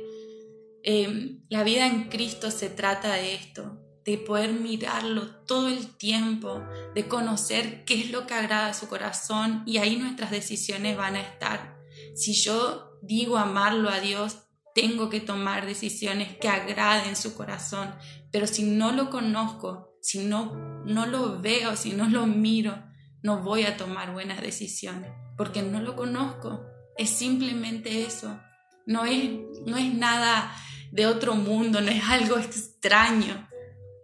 Eh, 0.83 1.39
la 1.49 1.65
vida 1.65 1.87
en 1.87 2.05
Cristo 2.05 2.51
se 2.53 2.71
trata 2.71 3.15
de 3.15 3.35
esto, 3.35 3.79
de 4.05 4.19
poder 4.19 4.53
mirarlo 4.53 5.45
todo 5.45 5.69
el 5.69 5.97
tiempo, 5.97 6.63
de 6.95 7.09
conocer 7.09 7.85
qué 7.85 8.01
es 8.01 8.11
lo 8.13 8.27
que 8.29 8.35
agrada 8.35 8.69
a 8.69 8.75
su 8.75 8.87
corazón 8.89 9.65
y 9.67 9.79
ahí 9.79 9.97
nuestras 9.97 10.31
decisiones 10.31 10.97
van 10.97 11.17
a 11.17 11.23
estar. 11.23 11.77
Si 12.15 12.35
yo 12.35 12.99
digo 13.03 13.37
amarlo 13.37 13.91
a 13.91 13.99
Dios, 13.99 14.46
tengo 14.77 15.09
que 15.09 15.21
tomar 15.21 15.65
decisiones 15.65 16.37
que 16.37 16.49
agraden 16.49 17.17
su 17.17 17.35
corazón, 17.35 17.95
pero 18.31 18.47
si 18.47 18.63
no 18.63 18.93
lo 18.93 19.09
conozco, 19.09 19.97
si 20.03 20.19
no, 20.19 20.55
no 20.85 21.07
lo 21.07 21.41
veo, 21.41 21.77
si 21.77 21.95
no 21.95 22.07
lo 22.11 22.27
miro, 22.27 22.85
no 23.23 23.43
voy 23.43 23.63
a 23.63 23.79
tomar 23.79 24.13
buenas 24.13 24.43
decisiones, 24.43 25.11
porque 25.39 25.63
no 25.63 25.81
lo 25.81 25.97
conozco. 25.97 26.67
Es 26.99 27.09
simplemente 27.09 28.05
eso. 28.05 28.39
No 28.85 29.07
es, 29.07 29.31
no 29.65 29.79
es 29.79 29.95
nada 29.95 30.55
de 30.93 31.07
otro 31.07 31.35
mundo, 31.37 31.81
no 31.81 31.91
es 31.91 32.05
algo 32.05 32.37
extraño. 32.37 33.49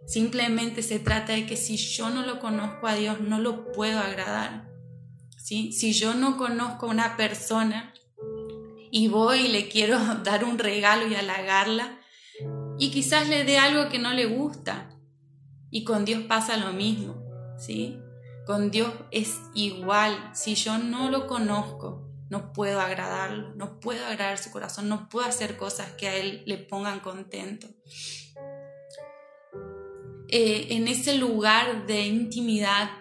Simplemente 0.07 0.81
se 0.81 0.97
trata 0.97 1.33
de 1.33 1.45
que 1.45 1.55
si 1.55 1.77
yo 1.77 2.09
no 2.09 2.25
lo 2.25 2.39
conozco 2.39 2.87
a 2.87 2.95
Dios, 2.95 3.21
no 3.21 3.37
lo 3.37 3.71
puedo 3.71 3.99
agradar. 3.99 4.67
¿sí? 5.37 5.71
Si 5.71 5.93
yo 5.93 6.15
no 6.15 6.35
conozco 6.35 6.87
a 6.87 6.89
una 6.89 7.15
persona 7.15 7.92
y 8.95 9.07
voy 9.07 9.39
y 9.39 9.47
le 9.47 9.69
quiero 9.69 9.97
dar 10.23 10.43
un 10.43 10.59
regalo 10.59 11.07
y 11.07 11.15
halagarla, 11.15 11.99
y 12.77 12.91
quizás 12.91 13.27
le 13.27 13.43
dé 13.43 13.57
algo 13.57 13.89
que 13.89 13.97
no 13.97 14.13
le 14.13 14.27
gusta, 14.27 14.91
y 15.71 15.83
con 15.83 16.05
Dios 16.05 16.23
pasa 16.27 16.57
lo 16.57 16.73
mismo, 16.73 17.15
¿sí? 17.57 17.97
Con 18.45 18.69
Dios 18.69 18.93
es 19.09 19.39
igual. 19.55 20.31
Si 20.35 20.53
yo 20.53 20.77
no 20.77 21.09
lo 21.09 21.25
conozco, 21.25 22.07
no 22.29 22.53
puedo 22.53 22.79
agradarlo, 22.79 23.55
no 23.55 23.79
puedo 23.79 24.05
agradar 24.05 24.37
su 24.37 24.51
corazón, 24.51 24.89
no 24.89 25.09
puedo 25.09 25.25
hacer 25.25 25.57
cosas 25.57 25.93
que 25.93 26.07
a 26.07 26.15
Él 26.15 26.43
le 26.45 26.57
pongan 26.57 26.99
contento. 26.99 27.67
Eh, 30.27 30.67
en 30.69 30.87
ese 30.87 31.17
lugar 31.17 31.87
de 31.87 32.05
intimidad 32.05 32.91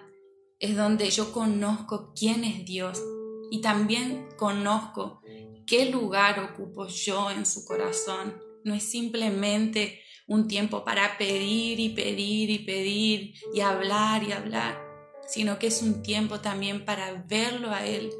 es 0.58 0.74
donde 0.74 1.10
yo 1.10 1.32
conozco 1.32 2.14
quién 2.18 2.44
es 2.44 2.64
Dios 2.64 3.02
y 3.50 3.60
también 3.60 4.28
conozco 4.38 5.20
qué 5.66 5.86
lugar 5.86 6.40
ocupo 6.40 6.86
yo 6.86 7.30
en 7.30 7.46
su 7.46 7.64
corazón. 7.64 8.40
No 8.64 8.74
es 8.74 8.84
simplemente 8.84 10.00
un 10.26 10.48
tiempo 10.48 10.84
para 10.84 11.18
pedir 11.18 11.80
y 11.80 11.90
pedir 11.90 12.50
y 12.50 12.58
pedir 12.60 13.34
y 13.52 13.60
hablar 13.60 14.22
y 14.22 14.32
hablar, 14.32 14.80
sino 15.26 15.58
que 15.58 15.66
es 15.68 15.82
un 15.82 16.02
tiempo 16.02 16.40
también 16.40 16.84
para 16.84 17.24
verlo 17.28 17.70
a 17.70 17.86
Él 17.86 18.10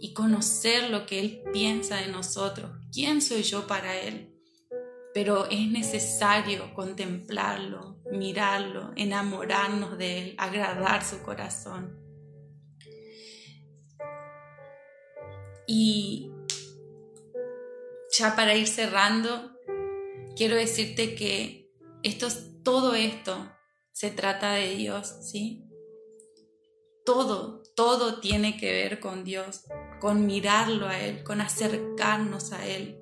y 0.00 0.12
conocer 0.12 0.90
lo 0.90 1.06
que 1.06 1.20
Él 1.20 1.42
piensa 1.52 1.96
de 1.96 2.08
nosotros. 2.08 2.70
¿Quién 2.92 3.22
soy 3.22 3.42
yo 3.42 3.66
para 3.66 4.00
Él? 4.00 4.34
pero 5.14 5.46
es 5.46 5.70
necesario 5.70 6.74
contemplarlo, 6.74 8.00
mirarlo, 8.10 8.90
enamorarnos 8.96 9.96
de 9.96 10.18
él, 10.18 10.34
agradar 10.38 11.04
su 11.04 11.22
corazón. 11.22 12.00
Y 15.68 16.32
ya 18.18 18.36
para 18.36 18.54
ir 18.54 18.66
cerrando, 18.66 19.52
quiero 20.36 20.56
decirte 20.56 21.14
que 21.14 21.70
esto, 22.02 22.28
todo 22.62 22.94
esto 22.94 23.50
se 23.92 24.10
trata 24.10 24.52
de 24.52 24.76
Dios, 24.76 25.14
¿sí? 25.22 25.64
Todo, 27.04 27.62
todo 27.76 28.20
tiene 28.20 28.56
que 28.56 28.72
ver 28.72 29.00
con 29.00 29.24
Dios, 29.24 29.64
con 30.00 30.26
mirarlo 30.26 30.86
a 30.86 31.00
Él, 31.00 31.22
con 31.22 31.40
acercarnos 31.40 32.52
a 32.52 32.66
Él, 32.66 32.98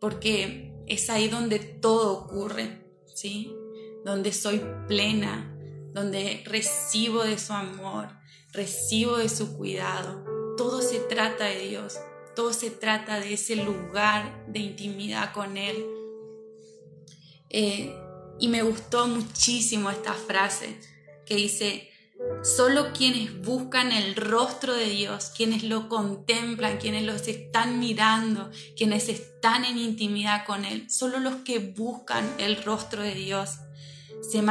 porque 0.00 0.74
es 0.86 1.08
ahí 1.10 1.28
donde 1.28 1.58
todo 1.58 2.12
ocurre, 2.12 2.90
¿sí? 3.14 3.54
Donde 4.04 4.32
soy 4.32 4.62
plena, 4.88 5.56
donde 5.92 6.42
recibo 6.46 7.22
de 7.22 7.38
su 7.38 7.52
amor, 7.52 8.08
recibo 8.52 9.18
de 9.18 9.28
su 9.28 9.56
cuidado. 9.56 10.24
Todo 10.56 10.82
se 10.82 10.98
trata 11.00 11.44
de 11.44 11.68
Dios, 11.68 11.98
todo 12.34 12.52
se 12.52 12.70
trata 12.70 13.20
de 13.20 13.34
ese 13.34 13.56
lugar 13.56 14.44
de 14.46 14.60
intimidad 14.60 15.32
con 15.32 15.56
Él. 15.56 15.84
Eh, 17.50 17.94
y 18.38 18.48
me 18.48 18.62
gustó 18.62 19.06
muchísimo 19.06 19.90
esta 19.90 20.12
frase 20.12 20.78
que 21.24 21.36
dice, 21.36 21.90
Solo 22.42 22.92
quienes 22.92 23.40
buscan 23.42 23.90
el 23.90 24.14
rostro 24.14 24.74
de 24.74 24.88
Dios, 24.88 25.32
quienes 25.36 25.64
lo 25.64 25.88
contemplan, 25.88 26.78
quienes 26.78 27.02
los 27.02 27.26
están 27.26 27.80
mirando, 27.80 28.50
quienes 28.76 29.08
están 29.08 29.64
en 29.64 29.78
intimidad 29.78 30.44
con 30.46 30.64
Él, 30.64 30.88
solo 30.90 31.18
los 31.18 31.36
que 31.36 31.58
buscan 31.58 32.24
el 32.38 32.62
rostro 32.62 33.02
de 33.02 33.14
Dios 33.14 33.58
se, 34.30 34.42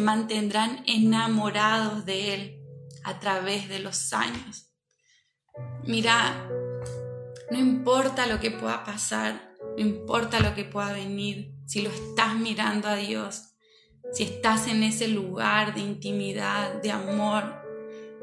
mantendrán 0.00 0.82
enamorados 0.86 2.04
de 2.04 2.34
Él 2.34 2.60
a 3.04 3.18
través 3.20 3.68
de 3.68 3.78
los 3.78 4.12
años. 4.12 4.68
Mira, 5.84 6.48
no 7.50 7.58
importa 7.58 8.26
lo 8.26 8.40
que 8.40 8.50
pueda 8.50 8.84
pasar, 8.84 9.54
no 9.76 9.82
importa 9.82 10.40
lo 10.40 10.54
que 10.54 10.64
pueda 10.64 10.92
venir, 10.92 11.54
si 11.66 11.82
lo 11.82 11.90
estás 11.90 12.34
mirando 12.36 12.88
a 12.88 12.96
Dios, 12.96 13.54
si 14.12 14.24
estás 14.24 14.68
en 14.68 14.82
ese 14.82 15.08
lugar 15.08 15.74
de 15.74 15.80
intimidad, 15.80 16.80
de 16.82 16.90
amor, 16.90 17.62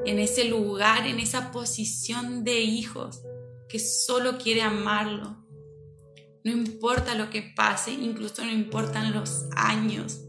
en 0.06 0.20
ese 0.20 0.46
lugar, 0.46 1.08
en 1.08 1.20
esa 1.20 1.52
posición 1.52 2.44
de 2.44 2.62
hijos 2.62 3.22
que 3.68 3.80
solo 3.80 4.38
quiere 4.38 4.62
amarlo. 4.62 5.46
No 6.44 6.52
importa 6.52 7.16
lo 7.16 7.30
que 7.30 7.42
pase, 7.42 7.92
incluso 7.92 8.44
no 8.44 8.52
importan 8.52 9.14
los 9.14 9.46
años. 9.56 10.22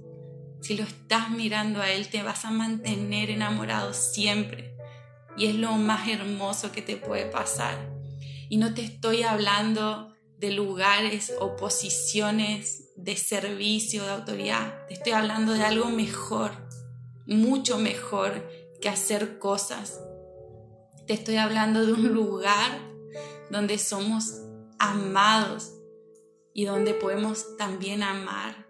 Si 0.61 0.77
lo 0.77 0.83
estás 0.83 1.31
mirando 1.31 1.81
a 1.81 1.91
Él, 1.91 2.09
te 2.09 2.23
vas 2.23 2.45
a 2.45 2.51
mantener 2.51 3.31
enamorado 3.31 3.95
siempre. 3.95 4.77
Y 5.37 5.47
es 5.47 5.55
lo 5.55 5.73
más 5.73 6.09
hermoso 6.09 6.73
que 6.73 6.83
te 6.83 6.97
puede 6.97 7.27
pasar. 7.27 8.00
Y 8.51 8.59
no 8.59 8.75
te 8.75 8.83
estoy 8.83 9.23
hablando 9.23 10.15
de 10.37 10.51
lugares 10.51 11.33
o 11.41 11.57
posiciones 11.57 12.93
de 12.97 13.17
servicio, 13.17 14.05
de 14.05 14.11
autoridad. 14.11 14.87
Te 14.89 14.95
estoy 14.95 15.13
hablando 15.13 15.55
de 15.55 15.63
algo 15.63 15.87
mejor, 15.87 16.51
mucho 17.27 17.79
mejor 17.79 18.47
que 18.83 18.91
hacer 18.91 19.39
cosas. 19.39 20.01
Te 21.07 21.15
estoy 21.15 21.37
hablando 21.37 21.87
de 21.87 21.95
un 21.95 22.13
lugar 22.13 22.79
donde 23.51 23.79
somos 23.79 24.43
amados, 24.79 25.73
y 26.53 26.65
donde 26.65 26.95
podemos 26.95 27.57
también 27.57 28.03
amar, 28.03 28.67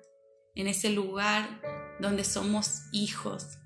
en 0.55 0.66
ese 0.66 0.91
lugar 0.91 1.61
donde 2.01 2.24
somos 2.24 2.83
hijos. 2.93 3.59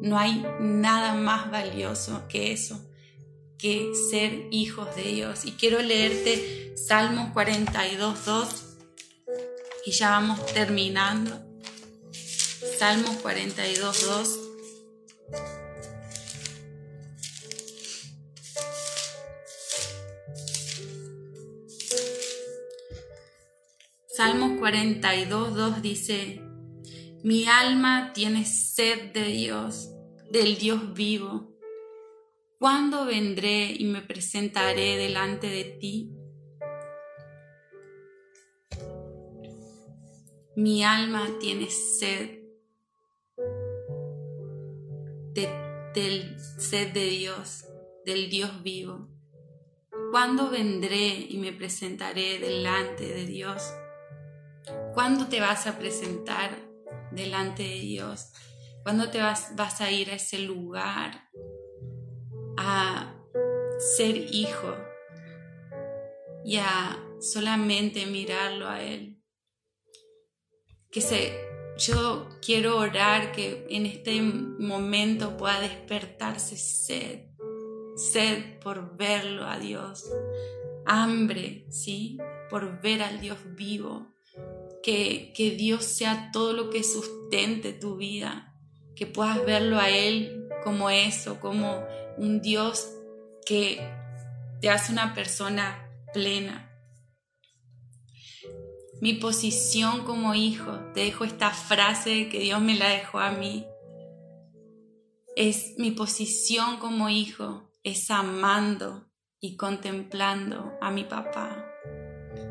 No 0.00 0.18
hay 0.18 0.44
nada 0.60 1.14
más 1.14 1.50
valioso 1.50 2.26
que 2.28 2.52
eso, 2.52 2.80
que 3.58 3.92
ser 4.10 4.48
hijos 4.50 4.94
de 4.96 5.02
Dios. 5.02 5.44
Y 5.44 5.52
quiero 5.52 5.80
leerte 5.80 6.74
Salmos 6.76 7.32
42, 7.32 8.24
2 8.24 8.48
y 9.86 9.92
ya 9.92 10.10
vamos 10.10 10.44
terminando. 10.46 11.40
Salmos 12.78 13.16
42, 13.16 14.06
2. 14.06 14.38
Salmos 24.16 24.58
42, 24.58 25.54
2 25.54 25.82
dice, 25.82 26.40
mi 27.22 27.46
alma 27.46 28.12
tiene 28.14 28.44
sed 28.44 29.12
de 29.12 29.24
Dios, 29.24 29.90
del 30.30 30.56
Dios 30.56 30.94
vivo. 30.94 31.53
¿Cuándo 32.64 33.04
vendré 33.04 33.76
y 33.78 33.84
me 33.84 34.00
presentaré 34.00 34.96
delante 34.96 35.48
de 35.48 35.64
ti? 35.64 36.16
Mi 40.56 40.82
alma 40.82 41.28
tiene 41.38 41.68
sed 41.68 42.40
del 45.94 46.40
sed 46.40 46.94
de 46.94 47.04
Dios, 47.04 47.66
del 48.06 48.30
Dios 48.30 48.62
vivo. 48.62 49.10
¿Cuándo 50.10 50.48
vendré 50.48 51.18
y 51.18 51.36
me 51.36 51.52
presentaré 51.52 52.38
delante 52.38 53.04
de 53.04 53.26
Dios? 53.26 53.74
¿Cuándo 54.94 55.28
te 55.28 55.38
vas 55.38 55.66
a 55.66 55.78
presentar 55.78 56.66
delante 57.12 57.62
de 57.62 57.80
Dios? 57.80 58.32
¿Cuándo 58.84 59.10
te 59.10 59.18
vas, 59.18 59.54
vas 59.54 59.82
a 59.82 59.90
ir 59.90 60.08
a 60.08 60.14
ese 60.14 60.38
lugar 60.38 61.28
a 62.56 63.14
ser 63.96 64.16
hijo 64.16 64.76
y 66.44 66.56
a 66.56 66.98
solamente 67.20 68.06
mirarlo 68.06 68.68
a 68.68 68.82
Él? 68.82 69.22
Que 70.90 71.00
se, 71.00 71.32
yo 71.78 72.28
quiero 72.44 72.78
orar 72.78 73.32
que 73.32 73.66
en 73.70 73.86
este 73.86 74.20
momento 74.22 75.36
pueda 75.36 75.60
despertarse 75.60 76.56
sed, 76.56 77.26
sed 77.96 78.58
por 78.60 78.96
verlo 78.96 79.46
a 79.46 79.58
Dios, 79.58 80.10
hambre, 80.86 81.66
¿sí? 81.70 82.18
Por 82.50 82.80
ver 82.80 83.02
al 83.02 83.20
Dios 83.20 83.38
vivo 83.56 84.14
que, 84.84 85.54
Dios 85.56 85.84
sea 85.84 86.30
todo 86.32 86.52
lo 86.52 86.70
que 86.70 86.84
sustente 86.84 87.72
tu 87.72 87.96
vida, 87.96 88.54
que 88.94 89.06
puedas 89.06 89.44
verlo 89.44 89.78
a 89.78 89.88
Él 89.88 90.46
como 90.62 90.90
eso, 90.90 91.40
como 91.40 91.82
un 92.16 92.40
Dios 92.40 92.90
que 93.46 93.80
te 94.60 94.70
hace 94.70 94.92
una 94.92 95.14
persona 95.14 95.90
plena. 96.12 96.70
Mi 99.00 99.14
posición 99.14 100.04
como 100.04 100.34
hijo, 100.34 100.72
te 100.94 101.00
dejo 101.00 101.24
esta 101.24 101.50
frase 101.50 102.28
que 102.28 102.40
Dios 102.40 102.60
me 102.60 102.74
la 102.74 102.88
dejó 102.88 103.18
a 103.18 103.32
mí, 103.32 103.66
es 105.36 105.74
mi 105.78 105.90
posición 105.90 106.78
como 106.78 107.08
hijo, 107.08 107.68
es 107.82 108.10
amando 108.10 109.10
y 109.40 109.56
contemplando 109.56 110.72
a 110.80 110.92
mi 110.92 111.02
papá. 111.02 111.66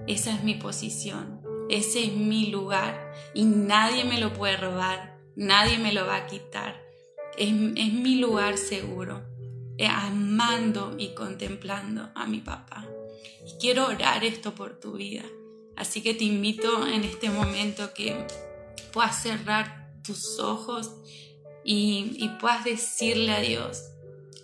Esa 0.06 0.36
es 0.36 0.44
mi 0.44 0.56
posición. 0.56 1.42
Ese 1.70 2.04
es 2.04 2.14
mi 2.14 2.48
lugar 2.48 3.14
y 3.34 3.46
nadie 3.46 4.04
me 4.04 4.20
lo 4.20 4.34
puede 4.34 4.58
robar, 4.58 5.18
nadie 5.38 5.78
me 5.78 5.94
lo 5.94 6.06
va 6.06 6.18
a 6.18 6.28
quitar. 6.28 6.84
Es, 7.38 7.54
mi 7.54 8.18
lugar 8.18 8.58
seguro, 8.58 9.24
amando 9.88 10.96
y 10.98 11.10
contemplando 11.10 12.10
a 12.16 12.26
mi 12.28 12.40
papá. 12.40 12.88
Y 13.46 13.60
quiero 13.60 13.88
orar 13.88 14.24
esto 14.24 14.56
por 14.56 14.80
tu 14.80 14.94
vida. 14.94 15.24
Así 15.76 16.02
que 16.02 16.14
te 16.14 16.24
invito 16.24 16.88
en 16.88 17.04
este 17.04 17.30
momento 17.30 17.94
que 17.94 18.26
puedas 18.92 19.22
cerrar 19.22 19.92
tus 20.04 20.40
ojos 20.40 20.92
y, 21.64 22.12
y 22.18 22.30
puedas 22.40 22.64
decirle 22.64 23.32
a 23.32 23.40
Dios, 23.40 23.82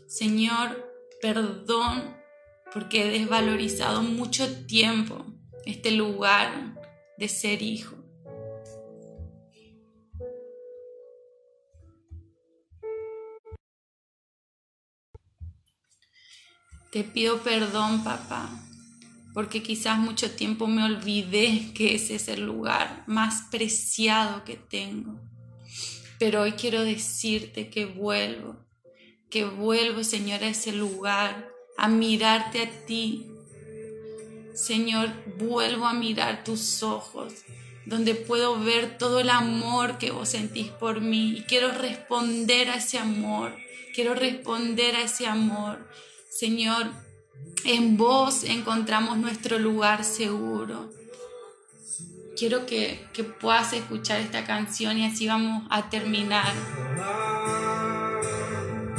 Señor, 0.08 0.90
perdón 1.22 2.16
porque 2.74 3.06
he 3.06 3.20
desvalorizado 3.20 4.02
mucho 4.02 4.66
tiempo 4.66 5.26
este 5.66 5.92
lugar 5.92 6.76
de 7.18 7.28
ser 7.28 7.62
hijo. 7.62 7.99
Te 16.92 17.04
pido 17.04 17.44
perdón, 17.44 18.04
papá, 18.04 18.50
porque 19.34 19.62
quizás 19.62 20.00
mucho 20.00 20.32
tiempo 20.32 20.66
me 20.66 20.84
olvidé 20.84 21.72
que 21.76 21.94
ese 21.94 22.16
es 22.16 22.28
el 22.28 22.42
lugar 22.42 23.04
más 23.06 23.44
preciado 23.52 24.44
que 24.44 24.56
tengo. 24.56 25.20
Pero 26.18 26.42
hoy 26.42 26.54
quiero 26.54 26.84
decirte 26.84 27.70
que 27.70 27.86
vuelvo, 27.86 28.58
que 29.30 29.46
vuelvo, 29.46 30.04
Señor, 30.04 30.44
a 30.44 30.48
ese 30.48 30.72
lugar, 30.72 31.48
a 31.78 31.88
mirarte 31.88 32.64
a 32.64 32.86
ti, 32.88 33.28
Señor, 34.60 35.10
vuelvo 35.38 35.86
a 35.86 35.94
mirar 35.94 36.44
tus 36.44 36.84
ojos, 36.84 37.34
donde 37.86 38.14
puedo 38.14 38.60
ver 38.60 38.98
todo 38.98 39.22
el 39.22 39.30
amor 39.30 39.98
que 39.98 40.12
vos 40.12 40.30
sentís 40.30 40.68
por 40.68 41.00
mí 41.00 41.38
y 41.38 41.44
quiero 41.44 41.72
responder 41.72 42.70
a 42.70 42.76
ese 42.76 42.98
amor, 42.98 43.56
quiero 43.96 44.16
responder 44.16 44.96
a 44.96 45.04
ese 45.04 45.28
amor. 45.28 45.88
Señor, 46.30 46.86
en 47.66 47.98
vos 47.98 48.44
encontramos 48.44 49.18
nuestro 49.18 49.58
lugar 49.58 50.04
seguro. 50.04 50.90
Quiero 52.38 52.68
que, 52.68 53.04
que 53.14 53.24
puedas 53.24 53.74
escuchar 53.74 54.22
esta 54.22 54.46
canción 54.46 54.98
y 55.00 55.06
así 55.06 55.28
vamos 55.28 55.64
a 55.72 55.90
terminar. 55.90 56.54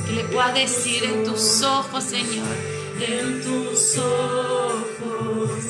Que 0.05 0.13
le 0.13 0.25
puedas 0.25 0.55
decir 0.55 1.05
en 1.05 1.25
tus 1.25 1.63
ojos, 1.63 2.03
Señor, 2.03 2.57
en 3.01 3.41
tus 3.43 3.97
ojos 3.97 5.61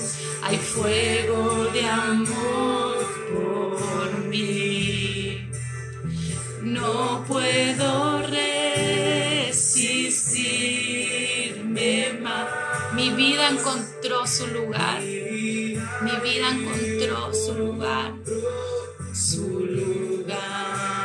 hay 0.42 0.56
fuego 0.56 1.66
de 1.66 1.84
amor 1.84 2.96
por 3.34 4.18
mí. 4.24 5.46
No 6.62 7.22
puedo 7.28 8.09
Mi 12.94 13.10
vida 13.10 13.50
encontró 13.50 14.26
su 14.26 14.46
lugar. 14.48 15.00
Mi 15.00 16.16
vida 16.22 16.50
encontró 16.50 17.32
su 17.32 17.54
lugar. 17.54 18.14
Su 19.14 19.60
lugar. 19.60 21.00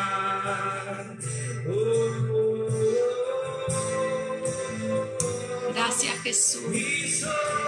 Jesús. 6.26 6.64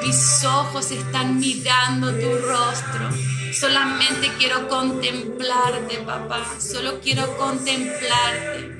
Mis 0.03 0.43
ojos 0.43 0.89
están 0.89 1.39
mirando 1.39 2.11
tu 2.11 2.37
rostro. 2.39 3.07
Solamente 3.53 4.31
quiero 4.39 4.67
contemplarte, 4.67 5.99
papá. 5.99 6.43
Solo 6.59 6.99
quiero 6.99 7.37
contemplarte. 7.37 8.71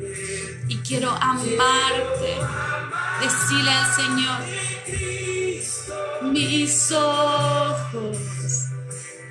Y 0.68 0.78
quiero 0.78 1.12
amarte. 1.12 2.37
Decirle 3.22 3.72
al 3.72 3.96
Señor, 3.96 4.42
mis 6.32 6.92
ojos 6.92 8.18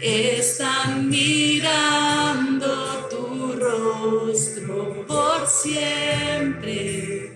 están 0.00 1.08
mirando 1.08 2.68
tu 3.10 3.52
rostro 3.52 5.06
por 5.06 5.46
siempre. 5.46 7.32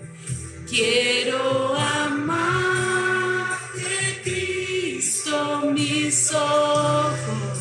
Quiero 0.69 1.75
amar 1.75 2.21
mis 5.73 6.33
ojos 6.33 7.59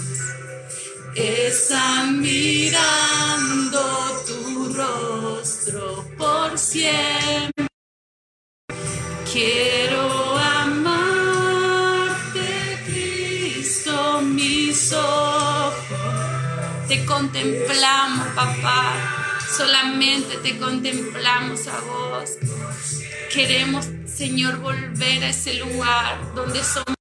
están 1.14 2.20
mirando 2.20 3.80
tu 4.26 4.72
rostro 4.74 6.04
por 6.18 6.58
siempre. 6.58 7.69
Quiero 9.42 10.36
amarte, 10.36 11.24
Cristo, 12.84 14.20
mis 14.20 14.92
ojos. 14.92 15.78
Te 16.86 17.06
contemplamos, 17.06 18.26
papá. 18.34 18.92
Solamente 19.56 20.36
te 20.42 20.58
contemplamos 20.58 21.66
a 21.68 21.80
vos. 21.80 22.32
Queremos, 23.32 23.88
Señor, 24.04 24.58
volver 24.58 25.24
a 25.24 25.30
ese 25.30 25.54
lugar 25.54 26.34
donde 26.34 26.62
somos 26.62 26.94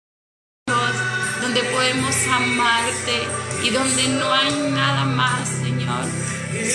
podemos 1.75 2.15
amarte 2.27 3.27
y 3.65 3.69
donde 3.69 4.07
no 4.09 4.31
hay 4.31 4.53
nada 4.71 5.03
más, 5.03 5.49
Señor. 5.49 6.05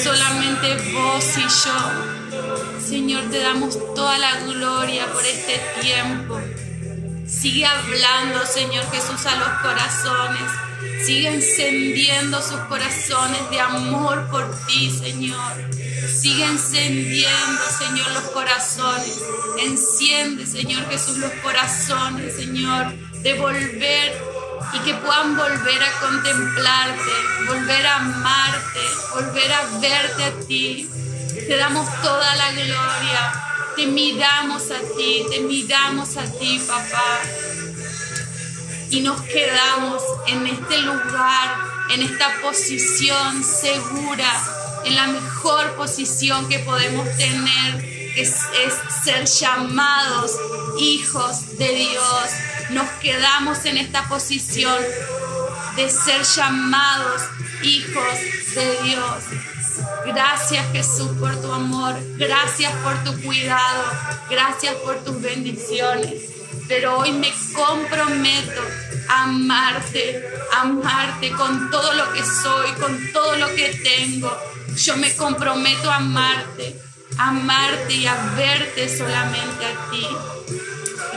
Solamente 0.02 0.92
vos 0.92 1.24
y 1.38 1.42
yo. 1.42 2.13
Señor, 2.86 3.30
te 3.30 3.40
damos 3.40 3.78
toda 3.94 4.18
la 4.18 4.40
gloria 4.40 5.10
por 5.10 5.24
este 5.24 5.58
tiempo. 5.80 6.38
Sigue 7.26 7.64
hablando, 7.64 8.44
Señor 8.44 8.84
Jesús, 8.90 9.24
a 9.24 9.36
los 9.36 9.48
corazones. 9.62 10.50
Sigue 11.06 11.28
encendiendo 11.28 12.42
sus 12.42 12.60
corazones 12.68 13.50
de 13.50 13.60
amor 13.60 14.28
por 14.30 14.50
ti, 14.66 14.90
Señor. 14.90 15.52
Sigue 16.06 16.44
encendiendo, 16.44 17.62
Señor, 17.78 18.10
los 18.12 18.24
corazones. 18.24 19.18
Enciende, 19.60 20.46
Señor 20.46 20.86
Jesús, 20.90 21.16
los 21.16 21.32
corazones, 21.42 22.36
Señor, 22.36 22.92
de 23.22 23.32
volver 23.34 24.12
y 24.74 24.78
que 24.80 24.94
puedan 24.94 25.36
volver 25.36 25.82
a 25.82 26.00
contemplarte, 26.00 27.12
volver 27.48 27.86
a 27.86 27.96
amarte, 27.96 28.80
volver 29.14 29.52
a 29.52 29.78
verte 29.80 30.24
a 30.24 30.46
ti. 30.46 30.90
Te 31.46 31.56
damos 31.56 31.86
toda 32.00 32.34
la 32.36 32.52
gloria. 32.52 33.44
Te 33.76 33.86
miramos 33.86 34.70
a 34.70 34.78
ti, 34.96 35.24
te 35.30 35.40
miramos 35.40 36.16
a 36.16 36.24
ti, 36.24 36.58
papá. 36.66 37.20
Y 38.90 39.00
nos 39.00 39.20
quedamos 39.22 40.02
en 40.26 40.46
este 40.46 40.78
lugar, 40.78 41.56
en 41.90 42.02
esta 42.02 42.40
posición 42.40 43.44
segura, 43.44 44.32
en 44.84 44.94
la 44.94 45.08
mejor 45.08 45.74
posición 45.74 46.48
que 46.48 46.60
podemos 46.60 47.06
tener, 47.16 47.78
que 48.14 48.22
es, 48.22 48.34
ser 49.04 49.26
llamados 49.26 50.32
hijos 50.78 51.58
de 51.58 51.68
Dios. 51.68 52.30
Nos 52.70 52.88
quedamos 53.02 53.64
en 53.66 53.76
esta 53.76 54.08
posición 54.08 54.78
de 55.76 55.90
ser 55.90 56.22
llamados 56.22 57.22
hijos 57.62 58.18
de 58.54 58.82
Dios. 58.84 59.53
Gracias 60.04 60.64
Jesús 60.72 61.10
por 61.18 61.34
tu 61.40 61.52
amor, 61.52 61.94
gracias 62.16 62.72
por 62.82 63.02
tu 63.04 63.20
cuidado, 63.22 63.84
gracias 64.30 64.74
por 64.76 64.96
tus 65.04 65.20
bendiciones. 65.20 66.30
Pero 66.68 66.98
hoy 66.98 67.12
me 67.12 67.32
comprometo 67.54 68.62
a 69.08 69.24
amarte, 69.24 70.24
a 70.52 70.62
amarte 70.62 71.30
con 71.32 71.70
todo 71.70 71.92
lo 71.92 72.12
que 72.12 72.22
soy, 72.24 72.72
con 72.80 73.12
todo 73.12 73.36
lo 73.36 73.48
que 73.54 73.68
tengo. 73.82 74.34
Yo 74.76 74.96
me 74.96 75.14
comprometo 75.14 75.90
a 75.90 75.96
amarte, 75.96 76.80
a 77.18 77.28
amarte 77.28 77.92
y 77.94 78.06
a 78.06 78.14
verte 78.36 78.96
solamente 78.96 79.66
a 79.66 79.90
ti. 79.90 80.06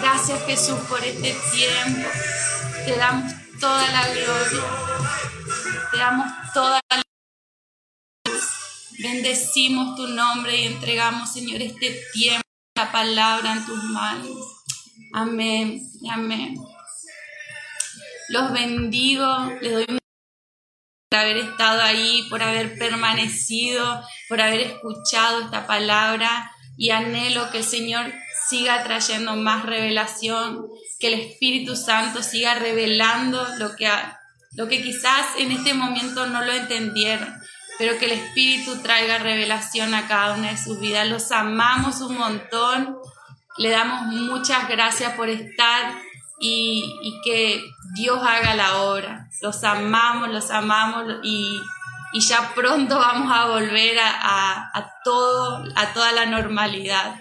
Gracias 0.01 0.45
Jesús 0.45 0.79
por 0.89 1.03
este 1.03 1.35
tiempo. 1.51 2.07
Te 2.85 2.95
damos 2.97 3.33
toda 3.59 3.87
la 3.91 4.07
gloria. 4.09 4.63
Te 5.91 5.97
damos 5.97 6.27
toda 6.53 6.79
la 6.89 7.06
Bendecimos 8.99 9.95
tu 9.95 10.07
nombre 10.07 10.59
y 10.59 10.65
entregamos, 10.65 11.31
Señor, 11.31 11.61
este 11.61 12.01
tiempo, 12.13 12.41
la 12.75 12.91
palabra 12.91 13.53
en 13.53 13.65
tus 13.65 13.83
manos. 13.83 14.37
Amén, 15.13 15.87
amén. 16.09 16.55
Los 18.29 18.51
bendigo, 18.51 19.51
les 19.61 19.73
doy 19.73 19.85
por 19.85 21.19
haber 21.19 21.37
estado 21.37 21.81
ahí, 21.83 22.25
por 22.27 22.41
haber 22.41 22.79
permanecido, 22.79 24.03
por 24.27 24.41
haber 24.41 24.61
escuchado 24.61 25.41
esta 25.41 25.67
palabra 25.67 26.51
y 26.75 26.89
anhelo 26.89 27.51
que 27.51 27.59
el 27.59 27.63
Señor 27.63 28.11
siga 28.49 28.83
trayendo 28.83 29.35
más 29.35 29.63
revelación, 29.63 30.65
que 30.99 31.13
el 31.13 31.19
Espíritu 31.19 31.75
Santo 31.75 32.23
siga 32.23 32.55
revelando 32.55 33.47
lo 33.59 33.75
que, 33.75 33.87
lo 34.53 34.67
que 34.67 34.81
quizás 34.81 35.37
en 35.37 35.51
este 35.51 35.75
momento 35.75 36.25
no 36.25 36.43
lo 36.43 36.51
entendieron 36.51 37.37
pero 37.77 37.97
que 37.97 38.05
el 38.05 38.13
Espíritu 38.13 38.81
traiga 38.81 39.19
revelación 39.19 39.93
a 39.93 40.07
cada 40.07 40.35
una 40.35 40.51
de 40.51 40.57
sus 40.57 40.79
vidas. 40.79 41.07
Los 41.07 41.31
amamos 41.31 42.01
un 42.01 42.17
montón, 42.17 42.97
le 43.57 43.69
damos 43.69 44.07
muchas 44.07 44.67
gracias 44.67 45.13
por 45.13 45.29
estar 45.29 45.93
y, 46.39 47.19
que 47.23 47.63
Dios 47.95 48.19
haga 48.21 48.55
la 48.55 48.81
obra. 48.81 49.29
Los 49.41 49.63
amamos, 49.63 50.29
los 50.29 50.49
amamos 50.51 51.05
y, 51.23 51.59
ya 52.13 52.51
pronto 52.55 52.97
vamos 52.97 53.31
a 53.31 53.45
volver 53.45 53.95
a, 54.01 54.91
todo, 55.03 55.63
a 55.75 55.93
toda 55.93 56.11
la 56.13 56.25
normalidad. 56.25 57.19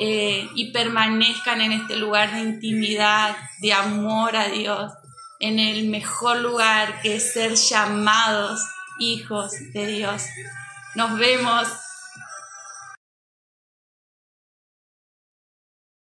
Eh, 0.00 0.48
y 0.54 0.70
permanezcan 0.70 1.60
en 1.60 1.72
este 1.72 1.96
lugar 1.96 2.32
de 2.32 2.38
intimidad, 2.38 3.36
de 3.60 3.72
amor 3.72 4.36
a 4.36 4.46
Dios, 4.46 4.92
en 5.40 5.58
el 5.58 5.88
mejor 5.88 6.38
lugar 6.38 7.00
que 7.02 7.16
es 7.16 7.32
ser 7.32 7.56
llamados 7.56 8.60
hijos 8.98 9.52
de 9.72 9.86
Dios. 9.86 10.24
Nos 10.94 11.18
vemos 11.18 11.68